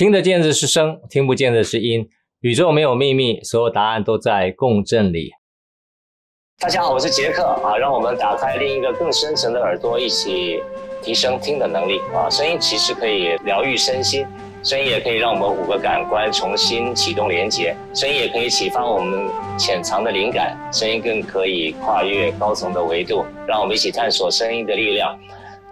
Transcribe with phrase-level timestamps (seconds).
[0.00, 2.08] 听得见的是声，听不见的是音。
[2.40, 5.32] 宇宙没有秘密，所有答案都在共振里。
[6.58, 10.62] 大家好，我是杰克啊，让我们打开另一个更深层的耳朵，一起
[11.02, 12.30] 提升听的能力啊。
[12.30, 14.26] 声音其实可以疗愈身心，
[14.62, 19.28] 声音也可以让我们五个感官重新启动连接，声音也可以启发我们
[19.58, 25.14] 潜藏的灵感，声音更可以跨越高层的维度，让我们一起探索声音的力量。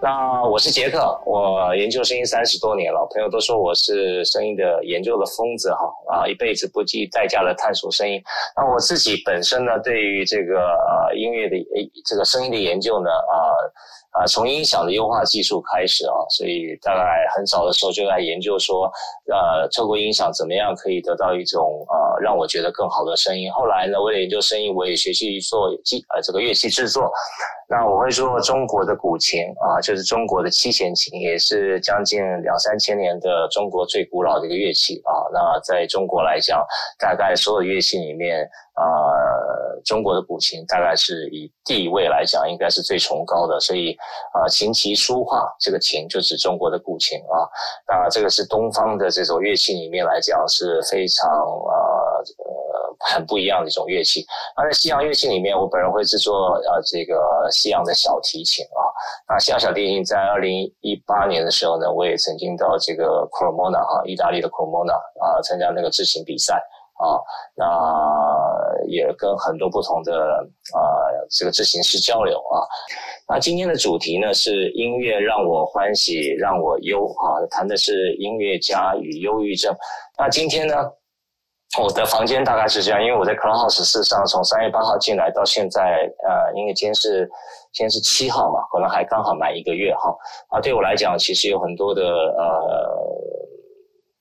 [0.01, 8.23] 那我是杰克，我研究声音三十多年了，朋友都说我是声音的研究的疯子哈啊，一辈子不计代价的探索声音。
[8.56, 13.51] 那我自己本身呢，对于这个呃音乐的呃这个声音的研究呢啊
[14.19, 17.05] 啊，从音响的优化技术开始啊，所以大概
[17.37, 18.91] 很早的时候就在研究说，
[19.31, 23.51] 呃，透过音响怎么样可以得到一种呃让我觉得更好的声音。
[23.53, 27.09] 后来呢，为了研究声音，我也学习做机呃这个乐器制作。
[27.71, 35.12] 那我会说，中国的古琴啊，就是中国的七弦琴，也是将近两三千年的中国最古老的一个乐器啊。
[35.35, 36.64] 那在中国来讲，
[36.98, 38.48] 大概所有乐器里面
[38.79, 43.59] 啊，中国的古琴大概是以地位来讲，应该是最崇高的。
[43.59, 43.97] 所以
[44.33, 47.48] 啊，琴棋书画这个琴就指中国的古琴啊。
[47.89, 51.75] 那这个是东方的这种乐器里面来讲是非常啊。
[53.01, 54.27] 很不一样的一种乐器，
[54.57, 58.83] 而在西洋乐器里面，我本人会制作呃这个西洋的小提琴啊。
[59.29, 66.55] 那西洋小提琴在二零一八年的时候呢，我也曾经到这个 Cremona 啊，意大利的 c o r m o n a 啊，参加那个制琴比赛
[66.98, 67.23] 啊。
[67.55, 67.65] 那
[68.87, 70.12] 也跟很多不同的
[70.75, 70.79] 啊
[71.31, 72.62] 这个咨询师交流啊。
[73.29, 79.75] 那今天的主题呢是音乐让我欢喜让我忧啊，谈的是音乐家与忧郁症。
[80.19, 80.75] 那今天呢，
[81.79, 87.29] 我的房间大概是这样，因为我在 Clubhouse 事实上从三月八号进来到现在，呃，因为今天是
[87.73, 90.17] 今天是七号嘛，可能还刚好满一个月哈。
[90.48, 93.17] 啊，对我来讲，其实有很多的呃，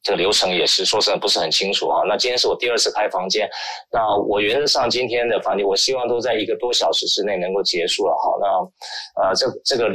[0.07, 2.01] 这个流程也是说实在不是很清楚哈。
[2.07, 3.45] 那今天是我第二次开房间，
[3.91, 8.37] 那我原则上今天的房间，我希望都在一个多小时之内能够结束了哈。
[8.39, 9.89] 那呃，这这个。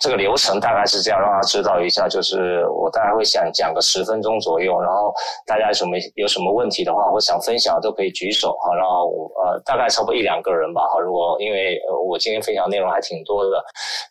[0.00, 5.12] 这个流程大概是这样，让他知道一下，就是我大概会想讲个十分钟左右，然后
[5.44, 9.10] 大家有什么有什么问题的话，或想分享都可以举手哈，然后
[9.42, 11.00] 呃大概差不多一两个人吧哈。
[11.00, 11.76] 如果因为
[12.06, 13.60] 我今天分享内容还挺多的，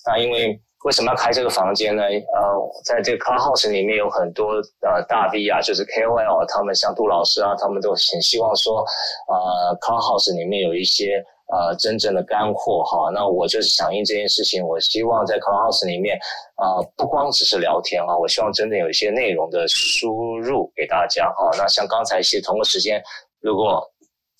[0.06, 2.04] 那因为为什么要开这个房间呢？
[2.04, 2.42] 呃，
[2.86, 8.86] 在这个 Clubhouse 里面有很多呃大 V 啊，就是 KOL，他们像杜老师啊，他们都很希望说，
[9.28, 11.24] 呃 Clubhouse 里面有一些。
[11.50, 14.62] 呃，真正的干货哈，那我就是响应这件事情。
[14.68, 16.20] 我希望在 Clubhouse 里面，
[16.56, 21.50] 啊、呃，不光只是聊天啊，我希望真的有一些内容的输入给大家哈。
[21.58, 23.02] 那像刚才其实同个时间，
[23.40, 23.82] 如果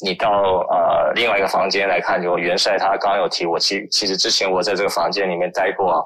[0.04, 0.30] 你到
[0.70, 6.00] 呃另外一个房间来看，就袁帅他刚刚有提，我其其实之前我在这个房间里面待过啊，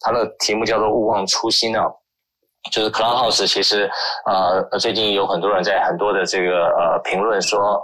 [0.00, 1.84] 他的题目叫做勿忘初心啊，
[2.72, 3.90] 就是 Clubhouse 其实
[4.26, 7.80] 呃最近有很多人在很多的这个呃评论说。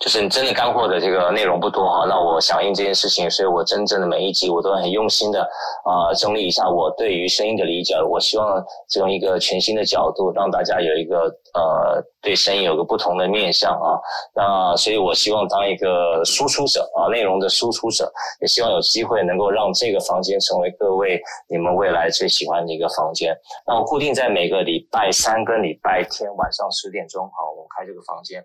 [0.00, 5.40] 就是你真的干货的这个内容不多哈，那我响应这件事情，所以我真正的每一集我都很用心的
[5.84, 8.62] 啊、整理一下我对于声音的理解，我希望
[8.96, 11.24] 用一个全新的角度让大家有一个
[11.54, 13.98] 呃对声音有个不同的面向啊，
[14.34, 18.10] 那所以我希望当一个输出者啊，内容的输出者，
[18.40, 23.36] 也希望有机会能够让这个房间成为各位你们未来最喜欢的一个房间。
[23.66, 28.44] 那我固定在每个礼拜三跟礼拜天晚上十点钟啊，我们开这个房间。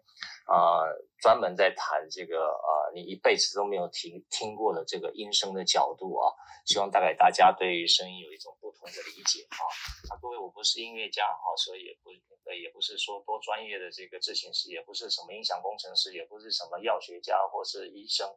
[0.51, 0.83] 啊。
[0.83, 6.33] 呃专门在谈这个呃，你一辈子都没有听听过的这个音声的角度啊，
[6.65, 9.61] 希望带给大家对于声音有一种不同的理解啊。
[10.09, 12.09] 啊各位，我不是音乐家哈，所以也不
[12.49, 18.27] 也不是说多专业的这个制琴师，也不是什么音响工程师，也不是什么药学家或是医生，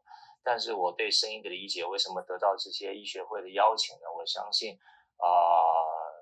[0.44, 4.12] 但是我对声音的理解，为什么得到这些医学会的邀请呢？
[4.14, 4.76] 我相信
[5.16, 6.12] 啊、呃，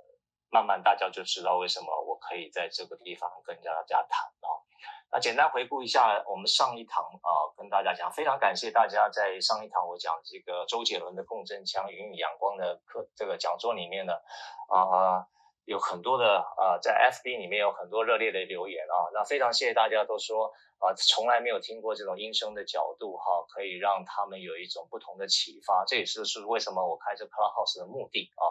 [0.48, 4.62] 慢慢大家就知道为什么我可以在这个地方跟大家谈啊。
[5.14, 14.14] 那简单回顾一下，我们上一堂啊、跟大家讲，非常感谢大家在上一堂我讲这个周杰伦的共振腔云与阳光的课这个讲座里面呢，
[14.68, 15.28] 啊、
[15.66, 28.48] 有很多的啊、在 FB 里面有很多热烈的留言啊，那非常谢谢大家都说啊、从来没有听过这种音声的角度哈，可以让他们有一种不同的启发，这也是是为什么我开这 Clubhouse 的目的啊，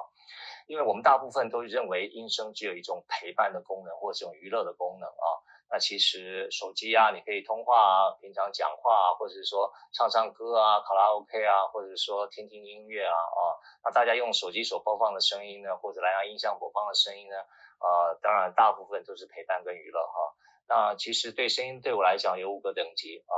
[0.67, 5.25] 因为我们大部分都认为音声只有一种陪伴的功能或者这种娱乐的功能啊。
[5.71, 17.37] 那其实手机啊，你可以通话啊，平常讲话啊，或者是说唱唱歌啊，卡拉 OK 啊，或者说听听音乐啊，啊，那大家用手机所播放的声音呢，或者蓝牙音箱播放的声音呢，
[17.79, 20.35] 啊，当然大部分都是陪伴跟娱乐哈。
[20.67, 23.35] 那其实对声音对我来讲有五个等级啊，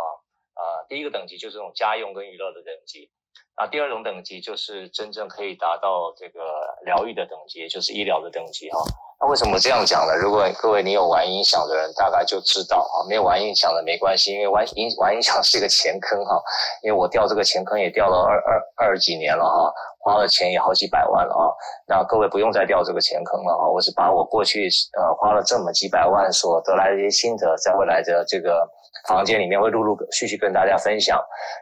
[0.56, 3.12] 啊，第一个等级就是这种家用跟娱乐的等级，
[3.56, 8.80] 那第二种等级就是真正可以达到这个疗愈的等级，也就是医疗的等级哈。
[9.24, 10.14] 那为什么这样讲呢？
[10.18, 13.08] 如果各位你有玩音响的人，大概就知道啊。
[13.08, 16.36] 没有玩音响的没关系，因为玩音玩音响是一个钱坑哈。
[16.84, 19.74] 因为我掉这个钱坑也掉了二二二十几年了哈，
[20.04, 21.48] 花了钱也好几百万了啊。
[21.88, 23.64] 那各位不用再掉这个钱坑了啊。
[23.66, 24.68] 我是把我过去
[25.00, 28.68] 呃花了这么几百万所得来的一些心得，在未来的这个。
[29.08, 31.18] 房间里面会陆陆续续跟大家分享。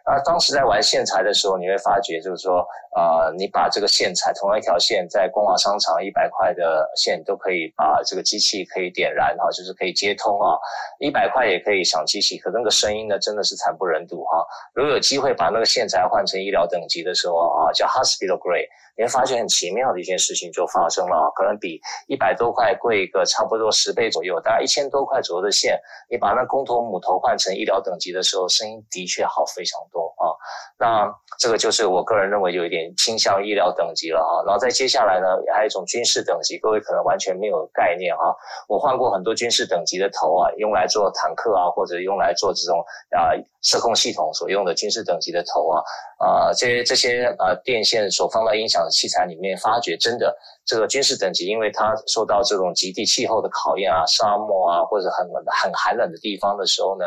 [0.06, 10.58] 啊，当时在玩线材的时候，你会发觉，就是说，呃，你把这个线材同样一条线，在光华商场一百块的线都可以把这个机器可以点燃哈，就是可以接通啊，
[11.00, 14.46] 一百块也可以响机器，可那个声音呢，真的是惨不忍睹哈。
[14.74, 18.68] 如果有机会把那个线材换成医疗等级的时候啊，叫 Hospital Grade。
[18.98, 25.80] 你会发现很奇妙的一件事情就发生了，可能比一百多块贵一个差不多十倍左右，大概一千多块左右的线，
[26.10, 30.34] 你把那公头母头换成医疗等级的时候，声音的确好非常多啊。
[30.78, 31.08] 那
[31.40, 34.44] 这个就是我个人认为有一点倾向医疗等级了啊。
[34.46, 38.34] 然后在接下来呢，还有一种军事等级，各位可能完全没有概念啊。
[38.68, 42.84] 我换过很多军事等级的头啊，用来做坦克啊，或者用来做这种
[43.16, 43.32] 啊
[43.62, 45.82] 射控系统所用的军事等级的头啊。
[46.22, 57.06] 啊，这些这些啊电线所放到音响的器材里面，发觉真的这个军事等级，因为它受到这种极地气候的考验啊，沙漠啊或者很很寒冷的地方的时候呢，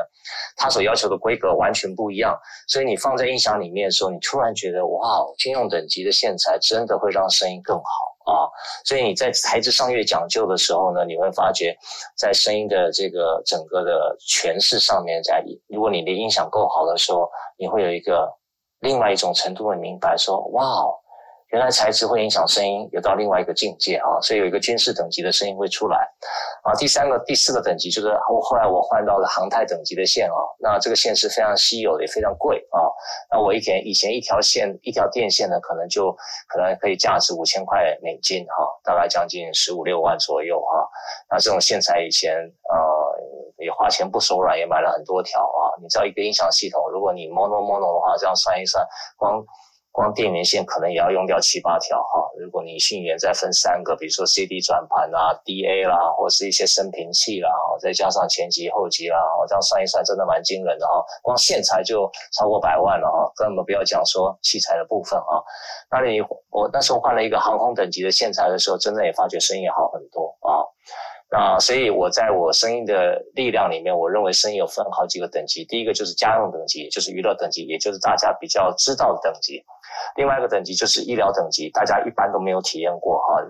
[0.56, 2.36] 它所要求的规格完全不一样。
[2.66, 7.84] 所以你放在音响里面的时候，你突然觉得哇，军用等级的线材真的会让声音更好
[8.24, 8.48] 啊。
[8.84, 11.76] 所以你在材质上越讲究的时候呢，你会发觉
[12.16, 18.28] 在声音的这个整个的诠释上面，在如果你的音响够好的时候，你会有一个。
[18.80, 20.92] 另外一种程度的明白说，哇哦，
[21.54, 25.98] 原来材质会影响声音，有到另外一个境界啊，所以有一个军事等级的声音会出来
[26.64, 26.74] 啊。
[26.74, 32.90] 第三个、第四个等级就是后后来我换到了航太等级的线啊，那这个线是非常稀有的，也非常贵啊。
[33.30, 36.10] 那我以前以前一条线一条电线呢，可能就
[36.48, 40.90] 可能可以价值五千块美金哈，大概将近十五六万左右哈。
[41.30, 43.14] 那这种线材以前呃。
[43.56, 45.72] 也花钱不手软，也买了很多条啊！
[45.80, 48.84] 你知道一个音响系统，如果你 mono mono 的话，这样算一算，
[49.16, 49.40] 光
[49.94, 52.26] 光电源线可能也要用掉七八条哈。
[52.36, 57.48] 如果你讯源再分三个，比如说 CD 转盘啦、DA 啦，或是一些升频器啦，
[57.80, 61.00] 再加上前级后级啦，这样算一算，真的蛮惊人的哈。
[61.22, 65.38] 光线材就超过百万了哈，根本不要讲说器材的部分啊。
[65.92, 66.20] 那你
[66.50, 70.66] 我那时候换了一个航空等级的线材的时候，真的也发觉声音好很多啊。
[71.30, 75.64] 啊，所以我在我声音的力量里面，我认为声音有分好几个等级。
[75.64, 79.64] 第一个就是家用等级，就是娱乐等级，也就是大家比较知道的等级。
[80.16, 83.42] 另外一个等级就是医疗等级，大家一般都没有体验过哈。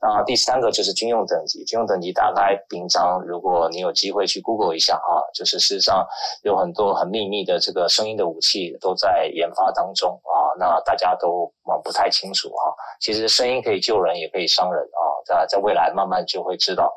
[0.00, 6.06] 那，第三个就是军用等级，军用等级大概平常如果你有机会去 Google 一下哈，就是事实上
[6.42, 12.74] 有很多很秘密的这个声音的武器都在研发当中啊，那大家都啊不太清楚哈。
[13.00, 16.92] 其实声音可以救人，也可以伤人啊，在在未来慢慢就会知道。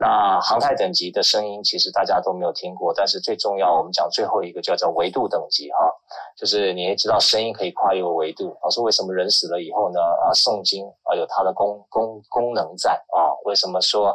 [0.00, 5.92] 那航太等级的声音，其实大家都没有听过，但是最重要，我们讲最后一个叫做维度等级哈，
[6.36, 8.56] 就是你也知道声音可以跨越维度。
[8.62, 10.00] 老师，为什么人死了以后呢？
[10.00, 13.32] 啊，诵经啊有它的功功功能在啊？
[13.44, 14.14] 为什么说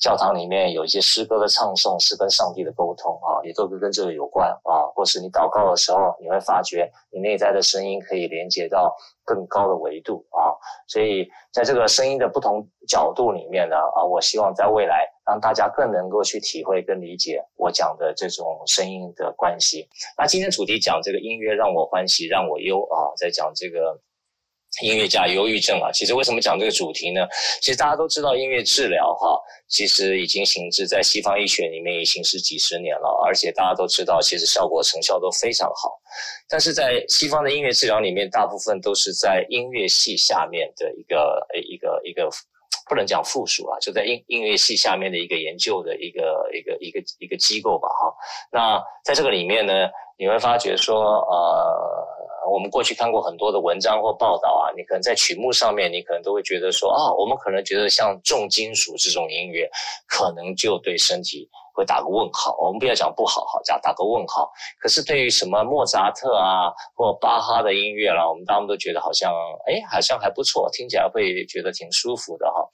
[0.00, 3.38] 教堂里面有一些诗歌的唱诵是跟上帝的沟通啊？
[3.44, 4.86] 也都跟跟这个有关啊？
[4.94, 8.94] 或是你祷告的时候，你会发觉你内在的声音可以连接到
[9.24, 10.54] 更高的维度啊？
[10.86, 15.08] 所以在这个声音的不同角度里面呢，啊，我希望在未来。
[15.24, 19.88] 让大家更能够去体会跟理解我讲的这种声音的关系。
[20.18, 24.00] 那今天主题讲这个音乐让我欢喜让我忧啊，在讲这个
[24.82, 25.92] 音乐家忧郁症啊。
[25.92, 27.20] 其实为什么讲这个主题呢？
[27.60, 29.38] 其实大家都知道音乐治疗哈，
[29.68, 36.00] 其实已经行之在西方医学里面已经是几十年了，而且大家都知道其实效果成效都非常好。
[36.48, 42.28] 但是在西方的音乐治疗里面，大部分都是在音乐系下面的一个一个一个。
[42.92, 48.14] 不能讲附属啊，就在音音乐系下面的一个研究的一个一个一个一个机构吧，哈。
[48.52, 59.66] 那在这个里面呢，你会发觉说，呃，我们过去看过很多的文章或报道啊，你可能在曲目上面，你可能都会觉得说，啊，我们可能觉得像重金属这种音乐，
[60.06, 61.48] 可能就对身体。
[61.74, 64.50] 会打个问号，我们不要讲不好哈，讲打个问号。
[64.80, 69.32] 可是对于什么莫扎特啊或巴哈的音乐啦，我们大家都觉得好像，
[69.66, 72.68] 哎，好像还不错，听起来会觉得挺舒服的哈。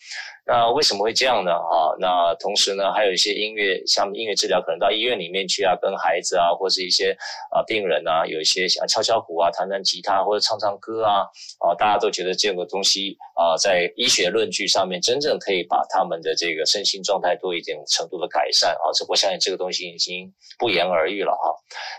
[0.46, 1.52] 那为什么会这样呢？
[1.52, 7.16] 哈，那同时呢，还有一些音乐，像音乐治疗，可能到医院里面去啊，跟孩子啊，或是一些
[7.52, 11.20] 啊病人啊，有一些像敲敲鼓啊，弹弹吉他或者唱唱歌啊，
[11.60, 18.87] 啊，大家都觉得这个东西啊，在医学论据上面，真正可以把他们的这个身心状态多一点程度的改善啊。
[18.92, 21.54] 这我相信这个东西已经不言而喻了哈。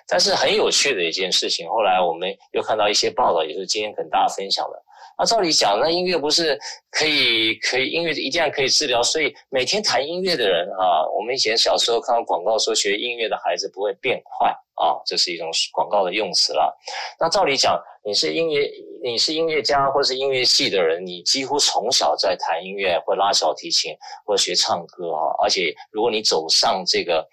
[0.07, 4.83] 但是很有趣的一件事情，后来我们又看到一些报道，也是今天跟大家分享的。
[5.17, 6.57] 那照理讲，那音乐不是
[6.89, 16.75] 可以可以音乐一定要可以治疗，所以每天弹音乐的人啊，我们以前小时候看到广告说学音乐的孩子不会变坏啊，这是一种广告的用词了。
[17.19, 18.67] 那照理讲，你是音乐
[19.03, 23.93] 你是音乐家或是音乐系的人，你几乎从小在弹音乐或拉小提琴
[24.25, 27.27] 或学唱歌啊，而且如果你走上这个。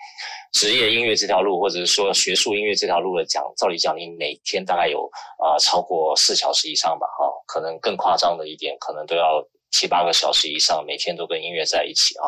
[0.53, 5.07] 职业音乐这条路，或者是说学术音乐这条路的讲，照理讲，你每天大概有
[5.39, 12.25] 啊、超过四小时以上吧，哈、可能更夸张的一点，可能都要七八个小时以上，每天都跟音乐在一起啊。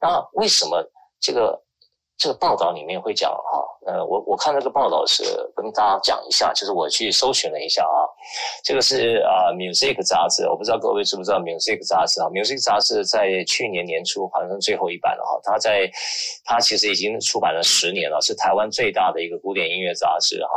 [0.00, 0.82] 那为什么
[1.20, 1.62] 这个？
[2.18, 5.22] 这个报道里面会讲哈，呃，我我看那个报道是
[5.54, 8.02] 跟大家讲一下，就是我去搜寻了一下啊，
[8.64, 15.88] 这个是啊《Music》杂志，我不知道各位知不知道《Music》杂志啊，《Music》杂志在去年年初好像是最后一版了哈，它在
[16.44, 20.50] 它其实已经出版了十年了，是台湾最大的一个古典音乐杂志哈。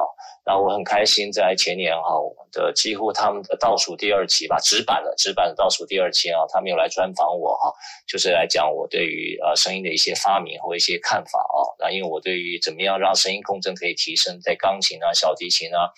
[0.44, 2.18] 然后我很开心，在前年哈
[2.52, 7.72] 的几乎他们的倒数第二期吧，纸版的纸版的倒数第二期啊，他们有来专访我哈，
[8.08, 11.60] 就是来讲我对于呃声音的一些发明或一些看法啊。
[11.80, 15.92] 那因为我对于怎么样让声音共振可以提升，在钢琴啊、小提琴啊。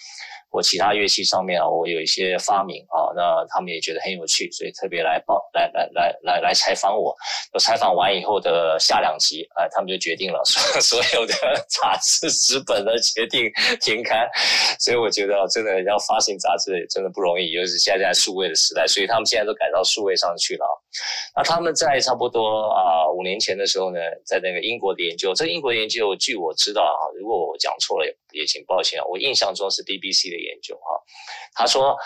[0.53, 7.11] 或其他乐器上面啊，我有一些发明啊，那他们也觉得很有趣，所以特别来报来来来来来采访我。
[7.51, 11.33] 我采访完以后的下两集，啊，他们就决定了，所 所有的
[11.67, 14.29] 杂志纸本的决定停刊。
[14.79, 20.65] 所以我觉得真的要发行杂志真的不容易，尤其是现在数位的时代，所以他们现在都改到数位上去了。
[21.35, 30.43] 那他们在差不多啊五年前的时候呢，在那个英国的研究，这英国的研究据我知道啊，如果我讲错了也也请抱歉啊，我印象中是 BBC 的。
[30.43, 31.01] 研究哈，
[31.53, 31.97] 他说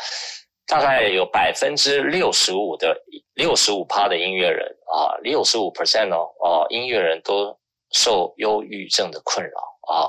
[0.67, 2.95] 大概有百分之六十五的
[3.33, 7.57] 六十五趴的音乐人啊，六十五 percent 哦哦，音乐人都
[7.91, 9.59] 受忧郁症的困扰
[9.91, 10.05] 啊，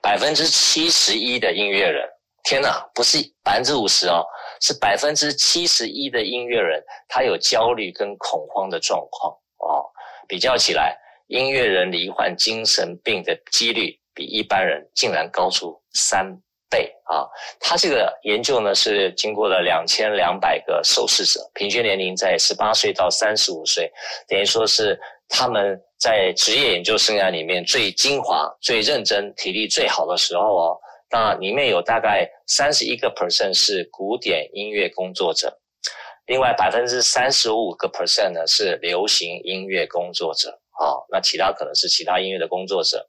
[0.00, 2.08] 百分之七十一的音乐人，
[2.44, 4.24] 天哪，不是百分之五十哦，
[4.62, 9.84] 是百分之七十一的音乐人，他有焦虑跟恐慌的状况啊，
[10.26, 16.36] 比较起来，音乐人罹患精神病的几率比一般人竟然高出三。
[16.68, 17.22] 倍啊！
[17.60, 23.88] 他这个研究呢是经过了两千两百个受试者，平均年龄在十八岁到三十五岁，
[24.26, 30.76] 等于说是他们在职业研究生涯里面最精华、最认真、体力最好的时候哦。
[31.08, 35.56] 那里面有大概三十一个 percent 是古典音乐工作者，
[36.26, 40.98] 另外百分之三十五个 percent 呢是流行音乐工作者啊。
[41.12, 43.08] 那其他可能是其他音乐的工作者。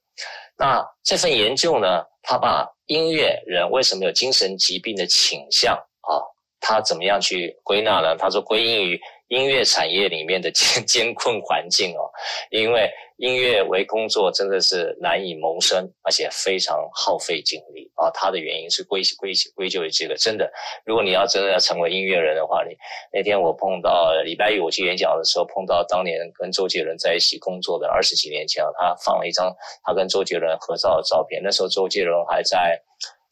[0.58, 6.18] 那这份研究呢，他把音乐人为什么有精神疾病的倾向啊？
[6.60, 8.16] 他怎么样去归纳呢？
[8.18, 12.10] 他说归因于音乐产业里面的 艰艰困环境哦，
[12.50, 18.12] 因为音乐为工作真的是难以谋生，而且非常耗费精力啊。
[18.12, 20.16] 他的原因是归归归咎于这个。
[20.16, 20.52] 真的，
[20.86, 22.76] 如果你要真的要成为音乐人的话，你
[23.12, 29.52] 那天我碰到礼拜一我去演讲的时候，碰到当年跟周杰伦在一起工作的二十几年前，他放了一张
[29.84, 31.42] 他跟周杰伦合照的照片。
[31.44, 32.80] 那时候周杰伦还在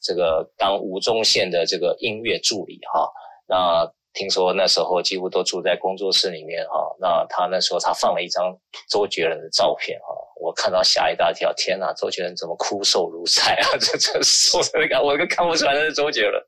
[0.02, 3.08] 这个当吴宗宪的这个音乐助理哈。
[3.48, 8.58] 那听说那时候几乎都住在工作室里面哈，那他那时候他放了一张
[8.90, 10.08] 周杰伦的照片哈，
[10.42, 13.76] 我看到吓一大跳，天哪，周杰伦怎么枯瘦如柴啊？
[13.78, 16.42] 这这瘦的那个，我都看不出来那是周杰伦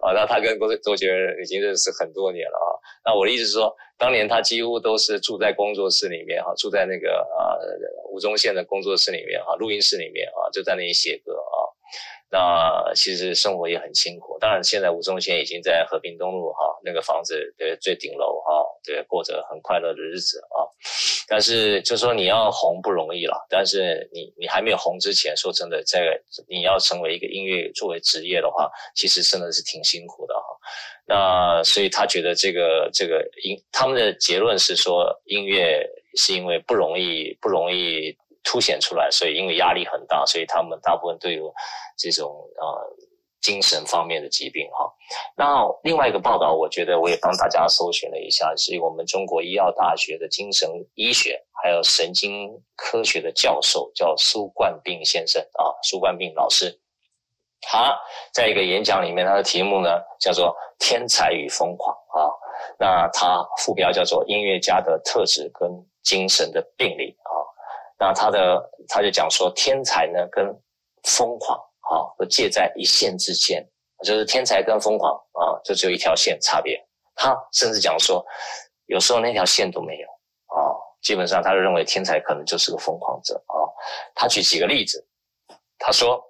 [0.00, 0.12] 啊。
[0.12, 2.72] 那他跟周周杰伦已经认识很多年了啊。
[3.04, 7.54] 那我的意思是说，当年他几乎都是住在工作室里面哈，住在那个啊
[8.10, 11.55] 吴宗宪的工作室里面哈，录音室里面啊，就在那里写歌啊。
[12.28, 20.66] 那其实生活也很辛苦，当然现在吴宗宪已经在和平东路哈那个房子的最顶楼哈，对，过着很快乐的日子啊。
[21.28, 30.42] 但是就说你要红不容易了，但是你你还没有红之前，说真的，在你要成为一个音乐作为职业的话，其实真的是挺辛苦的哈。
[31.06, 38.18] 那所以他觉得这个这个音，他们的结论是说音乐是因为不容易不容易。
[38.46, 41.52] 凸显出来，所以因为压力很大，所以他们大部分都有
[41.98, 42.96] 这种呃
[43.42, 44.88] 精神方面的疾病哈。
[45.36, 56.80] 那另外一个报道，我觉得我也帮大家搜寻了一下，是我们中国医药大学的精神医学还有神经科学的教授，叫苏冠彬先生啊，苏冠彬老师。
[57.60, 57.98] 他
[58.32, 62.30] 在一个演讲里面，他的题目呢叫做“天才与疯狂”啊，
[62.78, 65.68] 那他副标叫做“音乐家的特质跟
[66.04, 67.16] 精神的病理”。
[67.98, 70.46] 那他的他就讲说，天才呢跟
[71.04, 73.66] 疯狂啊，都介在一线之间，
[74.02, 76.78] 就是天才跟疯狂啊，就只有一条线差别。
[77.14, 78.24] 他甚至讲说，
[78.86, 80.08] 有时候那条线都没有
[80.54, 83.56] 啊，基本上他认为天才可能就是个疯狂者啊。
[84.14, 85.06] 他举几个例子，
[85.78, 86.22] 他说。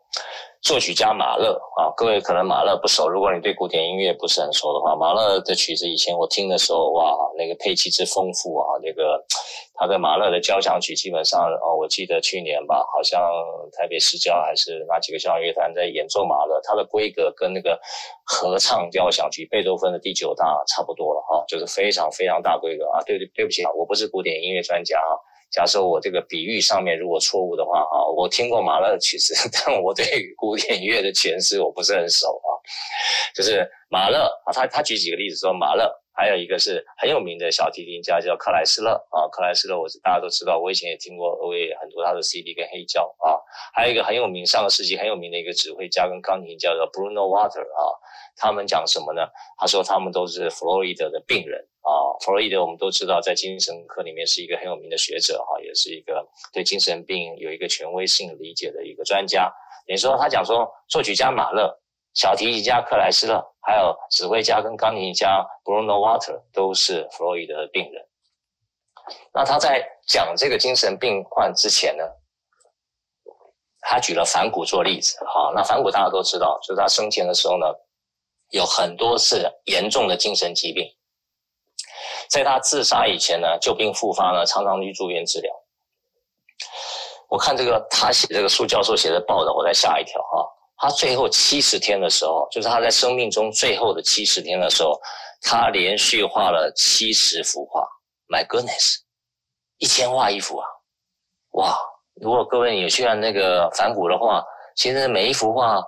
[0.67, 9.25] 作曲家马勒啊，各位可能马勒不熟，如果你对古典音乐不是很熟的话，马勒的曲子以前我听的时候，哇，那个配器之丰富啊，那个
[9.77, 13.23] 他的马勒的交响曲基本上哦，我记得去年吧，好像
[13.79, 17.81] 台北市交还是哪几个交响乐团在演奏马勒，他的规格跟那个
[18.25, 23.01] 合唱交响曲贝多芬的第九大差不多了哈，就是非常非常大规格啊。
[23.07, 25.15] 对对对不起啊，我不是古典音乐专家啊。
[25.51, 30.05] 假设我这个比喻上面如果错误的话啊，我听过马勒的曲子， 但我对
[30.37, 32.51] 古典乐的诠释我不是很熟啊。
[33.35, 43.39] 就是马勒啊，他他举几个例子说马勒，还有一个是很有名的小提琴家叫克莱斯勒啊，克莱斯勒我是大家都知道，我以前也听过，我也很多他的 CD 跟黑胶啊。
[43.73, 47.81] 还有一个很有名，上个世纪很有名的一个指挥家跟钢琴家叫 Bruno Water 啊，
[48.37, 49.23] 他们讲什么呢？
[49.59, 51.67] 他说他们都是弗洛伊德的病人。
[51.87, 59.49] 啊，弗洛伊德我们都知道，在精神科里面是一个很有名的学者哈，也是一个对精神病有一个权威性理解的一个专家。
[59.87, 61.73] 你说他讲说，作曲家马勒、
[62.13, 68.05] 小提琴家克莱斯勒，还有指挥家跟钢琴家 Bruno Walter 都是弗洛伊德的病人。
[69.33, 72.03] 那他在讲这个精神病患之前呢，
[73.83, 75.17] 他举了梵谷做例子。
[75.25, 77.67] 哈，那梵谷大家都知道，就是他生前的时候呢，
[78.51, 80.85] 有很多次严重的精神疾病。
[82.29, 85.53] 在他自杀以前呢，旧病复发呢，常常去住院治疗。
[87.29, 90.47] 我看这个他写这个苏教授写的报道，我才吓一跳哈。
[90.77, 94.99] 他最后七十天的时候，就是他在生命中最后的七十天的时候，
[95.43, 97.87] 他连续画了七十幅画。
[98.29, 98.97] My goodness，
[99.79, 100.67] 一千画一幅啊！
[101.53, 101.79] 哇，
[102.21, 104.45] 如果各位你有去看那个梵谷的话，
[104.77, 105.83] 其实每一幅画。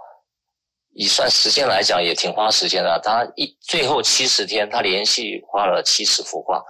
[1.00, 3.00] 以算时间来讲，也挺花时间的。
[3.04, 6.60] 他一最后七十天，他连续画了七十幅画，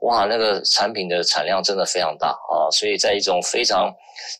[0.00, 2.68] 哇，那个产品的产量真的非常大啊！
[2.70, 3.90] 所以在一种非常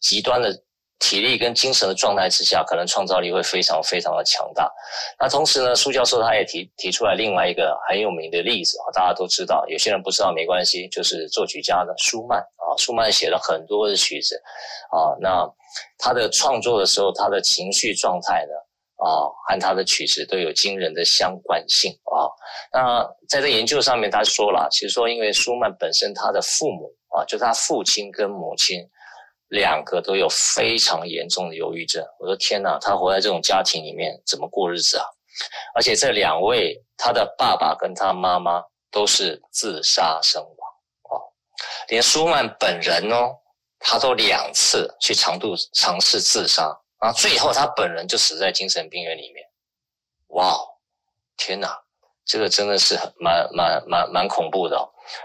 [0.02, 0.54] 极端的
[0.98, 4.70] 体力跟精神的状态之下，可能创造力会非常非常的强大。
[5.18, 14.36] 那同时呢，苏教授他也提提出来另外一个很有名的例子啊，大家都知道，有些人不知道没关系，就是作曲家的舒曼啊，舒曼写了很多的曲子
[14.90, 15.50] 啊，那
[15.96, 18.52] 他的创作的时候，他的情绪状态呢？
[18.98, 22.26] 啊，和他的曲子都有惊人的相关性啊。
[22.72, 28.84] 那在这研究上面，他说了，其实说，因为舒曼本身他的父母啊，就他父亲跟母亲
[29.48, 32.04] 两个都有非常严重的忧郁症。
[32.18, 35.04] 我说天哪，他活在这种家庭里面怎么过日子啊？
[35.74, 41.14] 而且这两位，他的爸爸跟他妈妈都是自杀身亡啊。
[41.88, 43.36] 连舒曼本人哦，
[43.78, 46.76] 他都两次去尝度尝试自杀。
[46.98, 49.44] 啊，最后他本人就死在精神病院里面。
[50.28, 50.56] 哇，
[51.36, 51.80] 天哪，
[52.24, 54.76] 这个真的是蛮蛮蛮蛮恐怖的。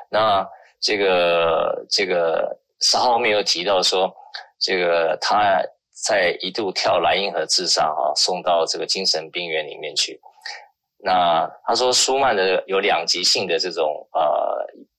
[0.09, 0.47] 那
[0.79, 4.13] 这个这个稍后面有提到说，
[4.59, 10.19] 这个他在一度跳莱茵河自杀啊，送到这个精神病院里面去。
[10.99, 14.42] 那他说舒曼的有两极性的这种呃。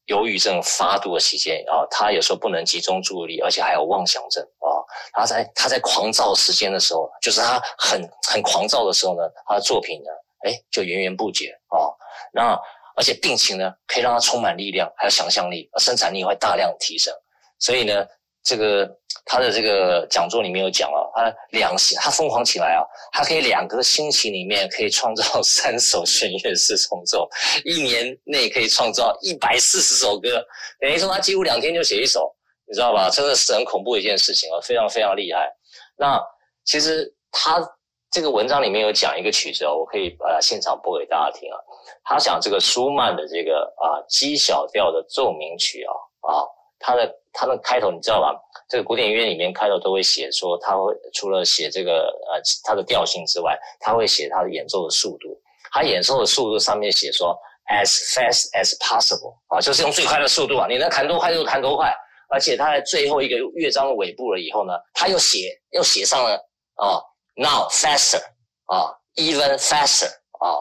[0.07, 4.69] 忧郁症发作的期间啊，他有时候不能集中注意力，而且还有妄想症啊。
[5.13, 10.11] 他在他在狂躁时间的时候，就是他很很狂躁的时候呢，他的作品呢，
[10.49, 11.91] 哎，就源源不绝啊。
[12.33, 12.59] 那
[12.97, 17.13] 而且病情呢，可以让他充满力量，还有想象力，生产力会大量提升。
[17.59, 18.07] 所以呢，
[18.43, 18.99] 这个。
[19.25, 27.29] 他的这个讲座里面有讲啊，他两他疯狂起来啊，他可以两个星期里面可以创造 三首弦乐四重奏，
[27.65, 30.45] 一年内可以创造一百四十首歌，
[30.81, 32.35] 等于说他几乎两天就写一首，
[32.67, 33.09] 你知道吧？
[33.11, 35.51] 真的是很恐怖的一件事情啊，非常非常厉害。
[35.97, 36.21] 那
[36.65, 37.63] 其实他
[38.11, 41.59] 这个文章里面有讲一个曲子哦，我可以把它现场播给大家听啊。
[42.05, 45.93] 他讲这个舒曼的这个啊 G 小调的奏鸣曲啊
[46.31, 46.45] 啊，
[46.79, 48.39] 他的他的开头你知道吧？
[48.75, 55.29] 这个古典音乐里面开头都会写说，他会除了写这个呃他的调性之外，他会写他的演奏的速度。
[55.71, 57.39] 他演奏的速度上面写说
[57.71, 61.95] as fast as possible 啊，就是用最快的速度啊，你能弹多快就弹多快。
[62.29, 66.35] 而且他在最后一个乐章的尾部了以后呢，他又写又写上了
[66.75, 66.99] 啊
[67.37, 68.21] now faster
[68.67, 70.09] 啊 even faster
[70.41, 70.59] 啊。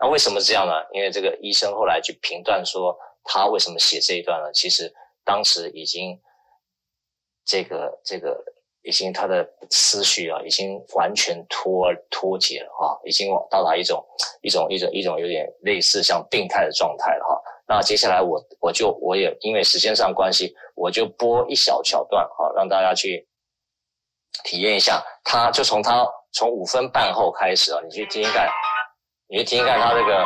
[0.00, 0.72] 那为什么这样呢？
[0.94, 4.50] 因为这个医生后来去评断说，他为什么写这一段呢？
[4.54, 4.90] 其实
[5.26, 6.18] 当时已经。
[7.50, 8.38] 这个这个
[8.82, 14.00] 已经他的思绪啊，已经完全脱脱节了哈，已经到达一种
[14.40, 17.34] 一种一种一种有点类似像病态的状态了哈。
[17.66, 23.26] 那接下来我我就我也因为时间上关系，我就播一小小段哈，让大家去
[24.44, 25.02] 体验一下。
[25.24, 28.48] 他就从他从五分半后开始啊，你去听一看，
[29.28, 30.24] 你去听一看他这个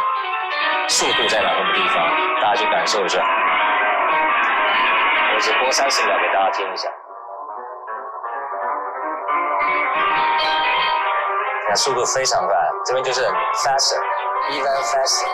[0.90, 1.96] 速度在哪个地方，
[2.42, 3.18] 大家去感受一下。
[5.34, 6.88] 我只播三十秒给大家听一下。
[11.76, 12.54] 速度非常快，
[12.87, 15.28] 这边就是 faster，even faster。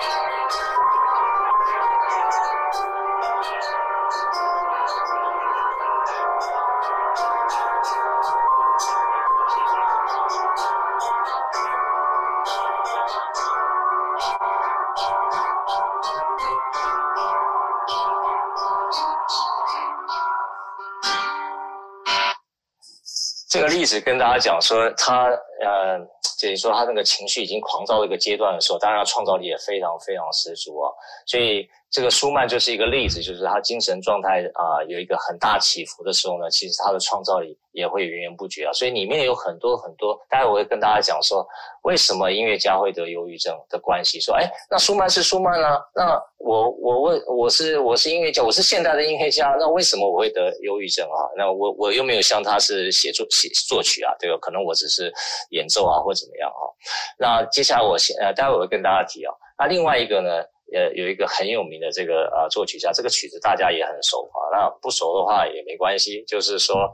[23.49, 25.99] 这个例子跟大家讲说，他呃，
[26.41, 30.90] 等于说他那个情绪已经狂躁的一个阶段的时候，当然他创造力也非常非常十足啊，
[31.31, 31.69] 所以。
[31.93, 38.73] 这个舒曼就是一个例子，就是他精神状态啊、有一个很大起伏的时候呢，其实他的创造力也会源源不绝啊。
[38.73, 41.45] 所以里面有很多很多，待会我会跟大家讲说，
[41.83, 44.21] 为什么音乐家会得忧郁症的关系。
[44.21, 51.27] 说，哎，那舒曼是舒曼啊，那我我问我是我是音乐家，我是现代的音乐家，那为什么我会得忧郁症啊？
[51.37, 54.39] 那我我又没有像他是写作写作曲啊，对吧？
[54.41, 55.13] 可能我只是
[55.51, 56.63] 演奏啊或怎么样啊。
[57.19, 59.35] 那接下来我先呃，待会我会跟大家提啊。
[59.59, 60.31] 那另外一个呢？
[60.73, 64.39] 呃，有一个很有名的这个呃作曲家，这个曲子大家也很熟啊。
[64.53, 66.93] 那不熟的话也没关系，就是说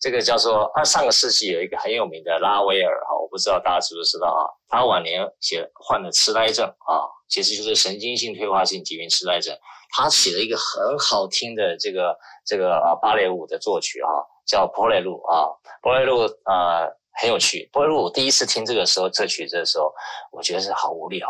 [0.00, 4.42] 这个叫做啊，上个世纪有一个很有名的拉威尔哈，我不知道大家知不知道啊？
[4.68, 9.56] 他晚年写患了痴呆症啊，其实就是神经性退化性疾病痴呆症。
[9.90, 12.14] 他写了一个很好听的这个
[12.44, 14.08] 这个啊芭蕾舞的作曲啊，
[14.46, 15.46] 叫《波雷露》啊，
[15.82, 16.86] 《波雷露》啊
[17.20, 19.90] 很有趣，《波雷露》我第一次听这个时候这曲子的时候，
[20.30, 21.26] 我觉得是好无聊。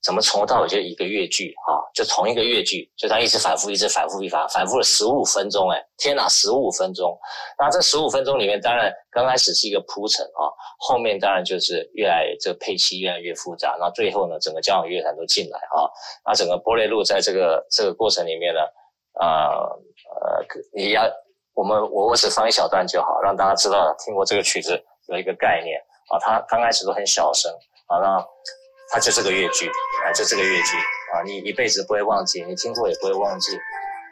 [0.00, 1.74] 怎么从头到尾就一个乐句啊？
[1.92, 7.18] 就同一个乐句，就他一直反复，一直反复，一反反复了十五分钟，哎，天哪，十五分钟！
[7.58, 10.46] 那这十五分钟里面，当然刚开始是一个铺陈啊，
[10.78, 15.90] 后面当然就是越来这个配器越来越复杂，那最后呢，整个交响乐团都进来啊，
[16.24, 18.60] 那整个波列露在这个这个过程里面呢，
[19.18, 21.10] 啊呃，你要
[21.54, 25.76] 我们我我只放一小段就好，让大家知道听过这个曲子有一个概念
[26.12, 27.52] 啊，它刚开始都很小声
[27.88, 28.24] 啊，那。
[28.90, 29.68] 它就这个乐句，
[30.04, 30.76] 啊，就这个乐句，
[31.12, 33.58] 啊，你一辈子不会忘记，你听过也不会忘记，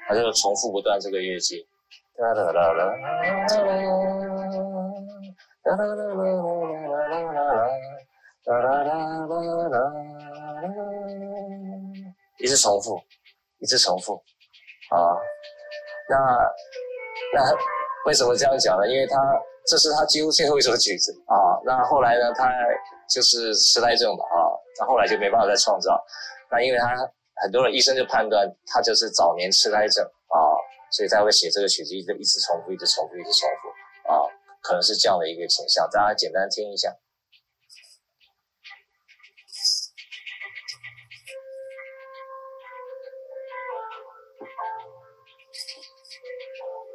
[0.06, 1.66] 它就重复不断这个乐句，
[2.16, 2.84] 哒哒哒哒，
[5.64, 5.96] 哒哒哒哒哒
[8.44, 8.92] 哒哒哒哒哒
[9.26, 9.34] 哒
[9.66, 9.78] 哒哒，
[12.38, 13.00] 一直重复，
[13.58, 14.14] 一直重复，
[14.90, 15.16] 啊，
[16.08, 16.16] 那
[17.34, 17.42] 那
[18.04, 18.86] 为什么这样讲呢？
[18.86, 19.16] 因为他
[19.66, 22.52] 这是他几乎最后一首曲子啊，那后来呢，他
[23.08, 24.35] 就是痴呆症吧，啊。
[24.78, 26.04] 那后来就没办法再创造，
[26.50, 26.94] 那因为他
[27.42, 30.36] 很多人医生就判断他就是早年痴呆症啊，
[30.90, 33.68] 所以才会写这个曲子，一直一直重复，一直重复，一直重复
[34.12, 34.20] 啊，
[34.62, 35.88] 可能是这样的一个倾向。
[35.90, 36.94] 大家简单听一下，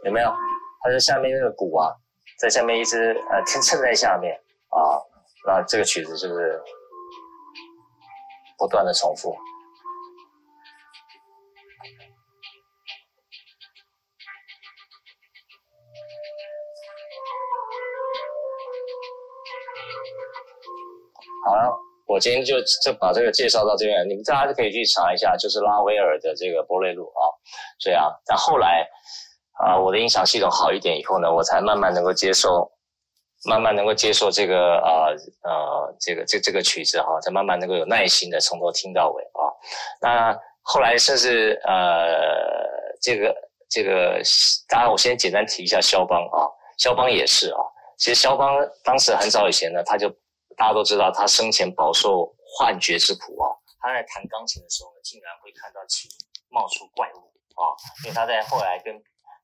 [0.06, 0.32] 有没有？
[0.84, 1.94] 他在下面那个鼓啊，
[2.40, 4.36] 在下面一直呃 撑撑在下面
[4.70, 5.02] 啊，
[5.48, 6.62] 那这个曲子就是。
[8.62, 9.36] 不断的重复。
[21.44, 27.26] 好了，我今天就就把这个介绍到这边，你们大家就可以去查一下，就是拉威尔的这个波蕾露啊。
[27.80, 28.88] 这样，但后来
[29.54, 32.72] 啊，我的音响系统好一点以后呢，我才慢慢能够接受。
[33.50, 35.01] 慢慢能够接受这个啊
[35.44, 39.42] 呃这个这这个曲子哈，才慢慢能够有耐心的从头听到尾啊。
[40.02, 42.68] 那后来甚至呃
[43.02, 43.36] 这个
[43.70, 44.22] 这个，
[44.68, 46.46] 当然我先简单提一下肖邦啊，
[46.78, 47.60] 肖邦也是啊。
[47.98, 50.10] 其实肖邦当时很早以前呢，他就
[50.58, 53.50] 大家都知道他生前饱受幻觉之苦啊。
[53.80, 56.10] 他在弹钢琴的时候呢，竟然会看到琴
[56.50, 57.72] 冒出怪物啊，
[58.04, 58.94] 因为他在后来跟。